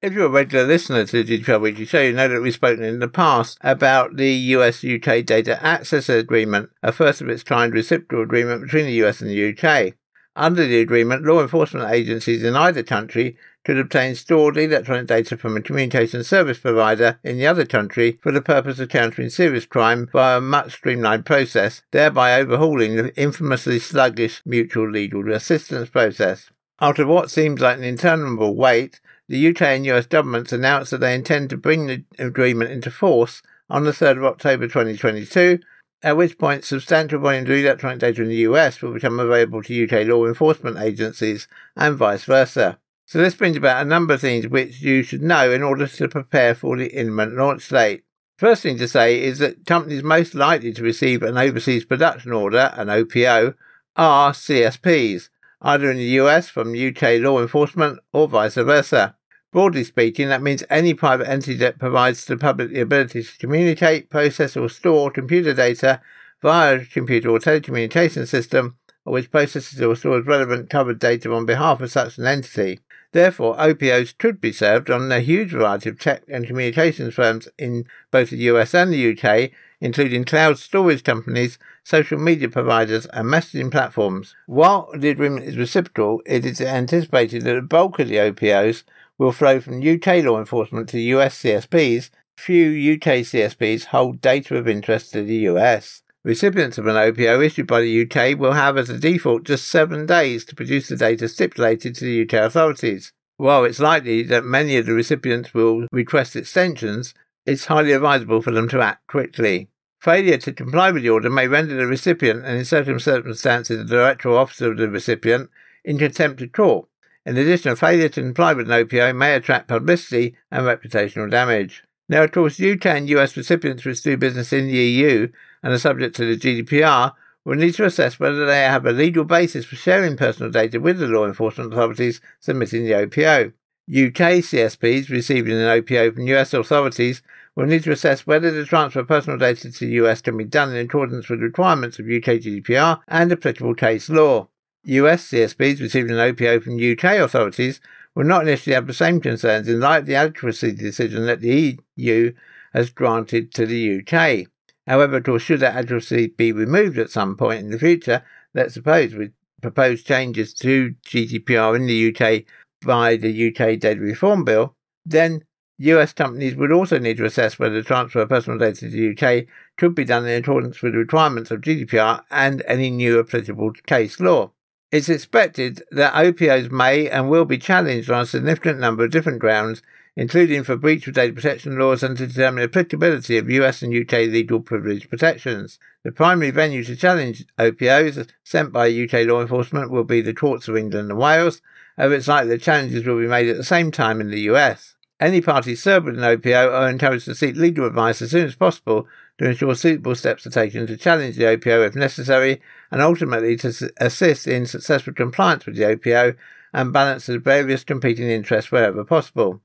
If 0.00 0.14
you're 0.14 0.24
a 0.24 0.30
regular 0.30 0.66
listener 0.66 1.04
to 1.04 1.22
the 1.22 1.38
GDPR 1.38 1.60
Weekly 1.60 1.84
Show, 1.84 2.00
you 2.00 2.14
know 2.14 2.28
that 2.28 2.40
we've 2.40 2.54
spoken 2.54 2.82
in 2.82 3.00
the 3.00 3.08
past 3.08 3.58
about 3.60 4.16
the 4.16 4.32
US 4.32 4.82
UK 4.82 5.22
Data 5.22 5.62
Access 5.62 6.08
Agreement, 6.08 6.70
a 6.82 6.90
first 6.90 7.20
of 7.20 7.28
its 7.28 7.42
kind 7.42 7.70
reciprocal 7.70 8.22
agreement 8.22 8.62
between 8.62 8.86
the 8.86 9.04
US 9.04 9.20
and 9.20 9.28
the 9.28 9.50
UK. 9.50 9.96
Under 10.36 10.66
the 10.66 10.80
agreement, 10.80 11.24
law 11.24 11.40
enforcement 11.40 11.90
agencies 11.92 12.42
in 12.42 12.56
either 12.56 12.82
country 12.82 13.36
could 13.64 13.78
obtain 13.78 14.14
stored 14.14 14.56
electronic 14.56 15.06
data 15.06 15.36
from 15.36 15.56
a 15.56 15.62
communication 15.62 16.24
service 16.24 16.58
provider 16.58 17.18
in 17.22 17.38
the 17.38 17.46
other 17.46 17.64
country 17.64 18.18
for 18.22 18.32
the 18.32 18.42
purpose 18.42 18.78
of 18.78 18.88
countering 18.88 19.30
serious 19.30 19.64
crime 19.64 20.08
via 20.12 20.38
a 20.38 20.40
much 20.40 20.72
streamlined 20.72 21.24
process, 21.24 21.82
thereby 21.92 22.34
overhauling 22.34 22.96
the 22.96 23.16
infamously 23.16 23.78
sluggish 23.78 24.42
mutual 24.44 24.90
legal 24.90 25.32
assistance 25.32 25.88
process. 25.88 26.50
After 26.80 27.06
what 27.06 27.30
seems 27.30 27.60
like 27.60 27.78
an 27.78 27.84
interminable 27.84 28.56
wait, 28.56 29.00
the 29.28 29.48
UK 29.48 29.62
and 29.62 29.86
US 29.86 30.06
governments 30.06 30.52
announced 30.52 30.90
that 30.90 30.98
they 30.98 31.14
intend 31.14 31.48
to 31.50 31.56
bring 31.56 31.86
the 31.86 32.04
agreement 32.18 32.70
into 32.70 32.90
force 32.90 33.40
on 33.70 33.84
the 33.84 33.92
3rd 33.92 34.18
of 34.18 34.24
October 34.24 34.66
2022, 34.66 35.60
at 36.02 36.16
which 36.16 36.38
point 36.38 36.64
substantial 36.64 37.20
volumes 37.20 37.48
of 37.48 37.56
electronic 37.56 37.98
data 37.98 38.22
in 38.22 38.28
the 38.28 38.36
US 38.48 38.82
will 38.82 38.92
become 38.92 39.18
available 39.18 39.62
to 39.62 39.84
UK 39.84 40.06
law 40.06 40.26
enforcement 40.26 40.78
agencies 40.78 41.48
and 41.76 41.96
vice 41.96 42.24
versa. 42.24 42.78
So 43.06 43.18
this 43.18 43.34
brings 43.34 43.56
about 43.56 43.82
a 43.82 43.88
number 43.88 44.14
of 44.14 44.20
things 44.20 44.48
which 44.48 44.80
you 44.80 45.02
should 45.02 45.22
know 45.22 45.50
in 45.50 45.62
order 45.62 45.86
to 45.86 46.08
prepare 46.08 46.54
for 46.54 46.76
the 46.76 46.88
imminent 46.88 47.36
launch 47.36 47.68
date. 47.68 48.04
First 48.36 48.62
thing 48.62 48.78
to 48.78 48.88
say 48.88 49.22
is 49.22 49.38
that 49.38 49.66
companies 49.66 50.02
most 50.02 50.34
likely 50.34 50.72
to 50.72 50.82
receive 50.82 51.22
an 51.22 51.38
overseas 51.38 51.84
production 51.84 52.32
order, 52.32 52.72
an 52.76 52.88
OPO, 52.88 53.54
are 53.96 54.32
CSPs, 54.32 55.28
either 55.62 55.90
in 55.90 55.98
the 55.98 56.18
US 56.20 56.48
from 56.48 56.74
UK 56.74 57.20
law 57.20 57.40
enforcement 57.40 58.00
or 58.12 58.26
vice 58.26 58.54
versa. 58.54 59.16
Broadly 59.54 59.84
speaking, 59.84 60.30
that 60.30 60.42
means 60.42 60.64
any 60.68 60.94
private 60.94 61.28
entity 61.28 61.54
that 61.58 61.78
provides 61.78 62.24
the 62.24 62.36
public 62.36 62.72
the 62.72 62.80
ability 62.80 63.22
to 63.22 63.38
communicate, 63.38 64.10
process, 64.10 64.56
or 64.56 64.68
store 64.68 65.12
computer 65.12 65.54
data 65.54 66.00
via 66.42 66.80
a 66.80 66.84
computer 66.84 67.30
or 67.30 67.38
telecommunication 67.38 68.26
system, 68.26 68.76
or 69.04 69.12
which 69.12 69.30
processes 69.30 69.80
or 69.80 69.94
stores 69.94 70.26
relevant 70.26 70.70
covered 70.70 70.98
data 70.98 71.32
on 71.32 71.46
behalf 71.46 71.80
of 71.80 71.92
such 71.92 72.18
an 72.18 72.26
entity. 72.26 72.80
Therefore, 73.12 73.54
OPOs 73.56 74.18
could 74.18 74.40
be 74.40 74.50
served 74.50 74.90
on 74.90 75.12
a 75.12 75.20
huge 75.20 75.52
variety 75.52 75.90
of 75.90 76.00
tech 76.00 76.24
and 76.26 76.48
communications 76.48 77.14
firms 77.14 77.46
in 77.56 77.86
both 78.10 78.30
the 78.30 78.38
US 78.38 78.74
and 78.74 78.92
the 78.92 79.16
UK, 79.16 79.52
including 79.80 80.24
cloud 80.24 80.58
storage 80.58 81.04
companies, 81.04 81.60
social 81.84 82.18
media 82.18 82.48
providers, 82.48 83.06
and 83.12 83.28
messaging 83.28 83.70
platforms. 83.70 84.34
While 84.46 84.90
the 84.96 85.10
agreement 85.10 85.44
is 85.44 85.56
reciprocal, 85.56 86.22
it 86.26 86.44
is 86.44 86.60
anticipated 86.60 87.44
that 87.44 87.54
the 87.54 87.62
bulk 87.62 88.00
of 88.00 88.08
the 88.08 88.18
OPOs 88.18 88.82
will 89.18 89.32
flow 89.32 89.60
from 89.60 89.86
UK 89.86 90.24
law 90.24 90.38
enforcement 90.38 90.88
to 90.90 91.00
US 91.00 91.42
CSPs. 91.42 92.10
Few 92.36 92.94
UK 92.94 93.22
CSPs 93.22 93.86
hold 93.86 94.20
data 94.20 94.56
of 94.56 94.68
interest 94.68 95.12
to 95.12 95.22
the 95.22 95.36
US. 95.50 96.02
Recipients 96.24 96.78
of 96.78 96.86
an 96.86 96.96
OPO 96.96 97.44
issued 97.44 97.66
by 97.66 97.82
the 97.82 98.02
UK 98.02 98.38
will 98.38 98.52
have 98.52 98.78
as 98.78 98.88
a 98.88 98.98
default 98.98 99.44
just 99.44 99.68
seven 99.68 100.06
days 100.06 100.44
to 100.46 100.54
produce 100.54 100.88
the 100.88 100.96
data 100.96 101.28
stipulated 101.28 101.94
to 101.94 102.04
the 102.04 102.22
UK 102.22 102.44
authorities. 102.44 103.12
While 103.36 103.64
it's 103.64 103.80
likely 103.80 104.22
that 104.24 104.44
many 104.44 104.76
of 104.76 104.86
the 104.86 104.94
recipients 104.94 105.52
will 105.52 105.86
request 105.92 106.34
extensions, 106.34 107.14
it's 107.44 107.66
highly 107.66 107.92
advisable 107.92 108.40
for 108.40 108.52
them 108.52 108.68
to 108.70 108.80
act 108.80 109.06
quickly. 109.06 109.68
Failure 110.00 110.38
to 110.38 110.52
comply 110.52 110.90
with 110.90 111.02
the 111.02 111.10
order 111.10 111.30
may 111.30 111.48
render 111.48 111.74
the 111.76 111.86
recipient, 111.86 112.44
and 112.44 112.58
in 112.58 112.64
certain 112.64 112.98
circumstances 112.98 113.78
the 113.78 113.84
director 113.84 114.30
or 114.30 114.38
officer 114.38 114.70
of 114.70 114.78
the 114.78 114.88
recipient, 114.88 115.50
in 115.84 115.98
contempt 115.98 116.40
of 116.42 116.52
court. 116.52 116.88
In 117.26 117.38
addition, 117.38 117.74
failure 117.76 118.08
to 118.10 118.20
comply 118.20 118.52
with 118.52 118.70
an 118.70 118.84
OPO 118.84 119.14
may 119.14 119.34
attract 119.34 119.68
publicity 119.68 120.36
and 120.50 120.64
reputational 120.64 121.30
damage. 121.30 121.82
Now, 122.08 122.22
of 122.24 122.32
course, 122.32 122.60
UK 122.60 122.86
and 122.86 123.08
US 123.08 123.36
recipients 123.36 123.84
which 123.84 124.02
do 124.02 124.16
business 124.16 124.52
in 124.52 124.66
the 124.66 124.76
EU 124.76 125.28
and 125.62 125.72
are 125.72 125.78
subject 125.78 126.14
to 126.16 126.24
the 126.26 126.36
GDPR 126.36 127.12
will 127.44 127.56
need 127.56 127.74
to 127.74 127.84
assess 127.86 128.20
whether 128.20 128.44
they 128.44 128.60
have 128.60 128.84
a 128.84 128.92
legal 128.92 129.24
basis 129.24 129.64
for 129.64 129.76
sharing 129.76 130.16
personal 130.16 130.50
data 130.50 130.80
with 130.80 130.98
the 130.98 131.06
law 131.06 131.26
enforcement 131.26 131.72
authorities 131.72 132.20
submitting 132.40 132.84
the 132.84 132.94
OPO. 132.94 133.52
UK 133.86 134.40
CSPs 134.40 135.10
receiving 135.10 135.52
an 135.52 135.68
OPO 135.68 136.14
from 136.14 136.26
US 136.28 136.54
authorities 136.54 137.22
will 137.54 137.66
need 137.66 137.84
to 137.84 137.92
assess 137.92 138.26
whether 138.26 138.50
the 138.50 138.64
transfer 138.64 139.00
of 139.00 139.08
personal 139.08 139.38
data 139.38 139.70
to 139.70 139.86
the 139.86 139.92
US 139.94 140.20
can 140.20 140.36
be 140.36 140.44
done 140.44 140.74
in 140.74 140.86
accordance 140.86 141.28
with 141.28 141.40
requirements 141.40 141.98
of 141.98 142.06
UK 142.06 142.40
GDPR 142.40 143.00
and 143.08 143.32
applicable 143.32 143.74
case 143.74 144.08
law. 144.08 144.48
US 144.84 145.28
CSPs 145.30 145.80
receiving 145.80 146.12
an 146.12 146.18
OPO 146.18 146.62
from 146.62 146.76
UK 146.76 147.18
authorities 147.18 147.80
will 148.14 148.24
not 148.24 148.42
initially 148.42 148.74
have 148.74 148.86
the 148.86 148.94
same 148.94 149.20
concerns 149.20 149.68
in 149.68 149.80
light 149.80 149.98
of 149.98 150.06
the 150.06 150.14
adequacy 150.14 150.72
decision 150.72 151.26
that 151.26 151.40
the 151.40 151.78
EU 151.96 152.32
has 152.72 152.90
granted 152.90 153.52
to 153.54 153.66
the 153.66 154.00
UK. 154.00 154.46
However, 154.86 155.16
of 155.16 155.24
course, 155.24 155.42
should 155.42 155.60
that 155.60 155.76
adequacy 155.76 156.28
be 156.28 156.52
removed 156.52 156.98
at 156.98 157.10
some 157.10 157.36
point 157.36 157.60
in 157.60 157.70
the 157.70 157.78
future, 157.78 158.22
let's 158.52 158.74
suppose 158.74 159.14
with 159.14 159.32
proposed 159.62 160.06
changes 160.06 160.52
to 160.52 160.94
GDPR 161.06 161.74
in 161.74 161.86
the 161.86 162.14
UK 162.14 162.44
by 162.84 163.16
the 163.16 163.48
UK 163.48 163.78
Data 163.78 164.00
Reform 164.00 164.44
Bill, 164.44 164.74
then 165.06 165.44
US 165.78 166.12
companies 166.12 166.54
would 166.54 166.70
also 166.70 166.98
need 166.98 167.16
to 167.16 167.24
assess 167.24 167.58
whether 167.58 167.74
the 167.74 167.82
transfer 167.82 168.20
of 168.20 168.28
personal 168.28 168.58
data 168.58 168.80
to 168.80 168.90
the 168.90 169.10
UK 169.12 169.46
could 169.76 169.94
be 169.94 170.04
done 170.04 170.26
in 170.26 170.40
accordance 170.40 170.82
with 170.82 170.92
the 170.92 170.98
requirements 170.98 171.50
of 171.50 171.62
GDPR 171.62 172.22
and 172.30 172.62
any 172.68 172.90
new 172.90 173.18
applicable 173.18 173.72
case 173.86 174.20
law. 174.20 174.52
It's 174.94 175.08
expected 175.08 175.82
that 175.90 176.14
OPOs 176.14 176.70
may 176.70 177.10
and 177.10 177.28
will 177.28 177.44
be 177.44 177.58
challenged 177.58 178.08
on 178.12 178.20
a 178.20 178.26
significant 178.26 178.78
number 178.78 179.02
of 179.02 179.10
different 179.10 179.40
grounds, 179.40 179.82
including 180.14 180.62
for 180.62 180.76
breach 180.76 181.08
of 181.08 181.14
data 181.14 181.32
protection 181.32 181.76
laws 181.76 182.04
and 182.04 182.16
to 182.16 182.28
determine 182.28 182.62
the 182.62 182.68
applicability 182.68 183.36
of 183.36 183.50
US 183.50 183.82
and 183.82 183.92
UK 183.92 184.28
legal 184.28 184.60
privilege 184.60 185.10
protections. 185.10 185.80
The 186.04 186.12
primary 186.12 186.52
venue 186.52 186.84
to 186.84 186.94
challenge 186.94 187.44
OPOs 187.58 188.28
sent 188.44 188.72
by 188.72 188.86
UK 188.86 189.26
law 189.26 189.40
enforcement 189.40 189.90
will 189.90 190.04
be 190.04 190.20
the 190.20 190.32
courts 190.32 190.68
of 190.68 190.76
England 190.76 191.10
and 191.10 191.18
Wales, 191.18 191.60
however 191.96 192.14
it's 192.14 192.28
likely 192.28 192.50
the 192.50 192.58
challenges 192.58 193.04
will 193.04 193.18
be 193.18 193.26
made 193.26 193.48
at 193.48 193.56
the 193.56 193.64
same 193.64 193.90
time 193.90 194.20
in 194.20 194.30
the 194.30 194.42
US. 194.42 194.94
Any 195.18 195.40
parties 195.40 195.82
served 195.82 196.06
with 196.06 196.18
an 196.18 196.22
OPO 196.22 196.72
are 196.72 196.88
encouraged 196.88 197.24
to 197.24 197.34
seek 197.34 197.56
legal 197.56 197.86
advice 197.86 198.22
as 198.22 198.30
soon 198.30 198.46
as 198.46 198.54
possible 198.54 199.08
to 199.38 199.48
ensure 199.48 199.74
suitable 199.74 200.14
steps 200.14 200.46
are 200.46 200.50
taken 200.50 200.86
to 200.86 200.96
challenge 200.96 201.36
the 201.36 201.46
OPO 201.46 201.84
if 201.84 201.94
necessary 201.96 202.60
and 202.94 203.02
ultimately 203.02 203.56
to 203.56 203.92
assist 203.96 204.46
in 204.46 204.64
successful 204.66 205.12
compliance 205.12 205.66
with 205.66 205.74
the 205.74 205.82
OPO 205.82 206.36
and 206.72 206.92
balance 206.92 207.26
the 207.26 207.40
various 207.40 207.82
competing 207.82 208.30
interests 208.30 208.70
wherever 208.70 209.02
possible. 209.02 209.60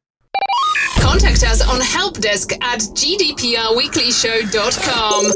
Contact 1.00 1.44
us 1.44 1.62
on 1.62 1.80
helpdesk 1.80 2.60
at 2.64 2.80
gdprweeklyshow.com. 2.80 5.32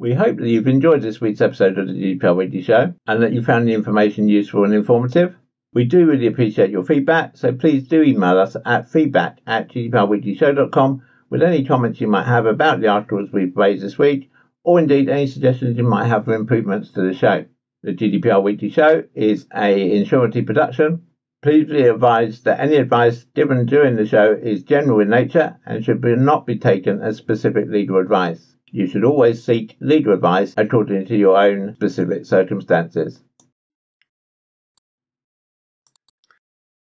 We 0.00 0.14
hope 0.14 0.38
that 0.38 0.48
you've 0.48 0.66
enjoyed 0.66 1.02
this 1.02 1.20
week's 1.20 1.40
episode 1.40 1.78
of 1.78 1.86
the 1.86 1.92
GDPR 1.92 2.34
Weekly 2.34 2.60
Show 2.60 2.92
and 3.06 3.22
that 3.22 3.32
you 3.32 3.44
found 3.44 3.68
the 3.68 3.74
information 3.74 4.28
useful 4.28 4.64
and 4.64 4.74
informative. 4.74 5.36
We 5.72 5.84
do 5.84 6.06
really 6.06 6.26
appreciate 6.26 6.70
your 6.70 6.84
feedback, 6.84 7.36
so 7.36 7.52
please 7.52 7.86
do 7.86 8.02
email 8.02 8.36
us 8.36 8.56
at 8.66 8.90
feedback 8.90 9.38
at 9.46 9.68
gdprweeklyshow.com 9.68 11.02
with 11.30 11.44
any 11.44 11.64
comments 11.64 12.00
you 12.00 12.08
might 12.08 12.26
have 12.26 12.46
about 12.46 12.80
the 12.80 12.88
articles 12.88 13.30
we've 13.32 13.56
raised 13.56 13.84
this 13.84 13.96
week, 13.96 14.28
or 14.68 14.78
indeed 14.78 15.08
any 15.08 15.26
suggestions 15.26 15.78
you 15.78 15.82
might 15.82 16.08
have 16.08 16.26
for 16.26 16.34
improvements 16.34 16.90
to 16.90 17.00
the 17.00 17.14
show. 17.14 17.42
The 17.82 17.94
GDPR 17.94 18.42
Weekly 18.42 18.68
Show 18.68 19.04
is 19.14 19.46
a 19.54 19.98
Insurity 19.98 20.44
production. 20.44 21.06
Please 21.40 21.70
be 21.70 21.84
advised 21.84 22.44
that 22.44 22.60
any 22.60 22.76
advice 22.76 23.24
given 23.34 23.64
during 23.64 23.96
the 23.96 24.04
show 24.04 24.30
is 24.30 24.64
general 24.64 25.00
in 25.00 25.08
nature 25.08 25.58
and 25.64 25.82
should 25.82 26.04
not 26.04 26.44
be 26.44 26.58
taken 26.58 27.00
as 27.00 27.16
specific 27.16 27.64
legal 27.70 27.96
advice. 27.96 28.56
You 28.70 28.86
should 28.86 29.04
always 29.04 29.42
seek 29.42 29.74
legal 29.80 30.12
advice 30.12 30.52
according 30.58 31.06
to 31.06 31.16
your 31.16 31.38
own 31.38 31.72
specific 31.74 32.26
circumstances. 32.26 33.22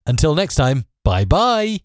Until 0.06 0.36
next 0.36 0.56
time, 0.56 0.84
bye 1.06 1.24
bye. 1.24 1.80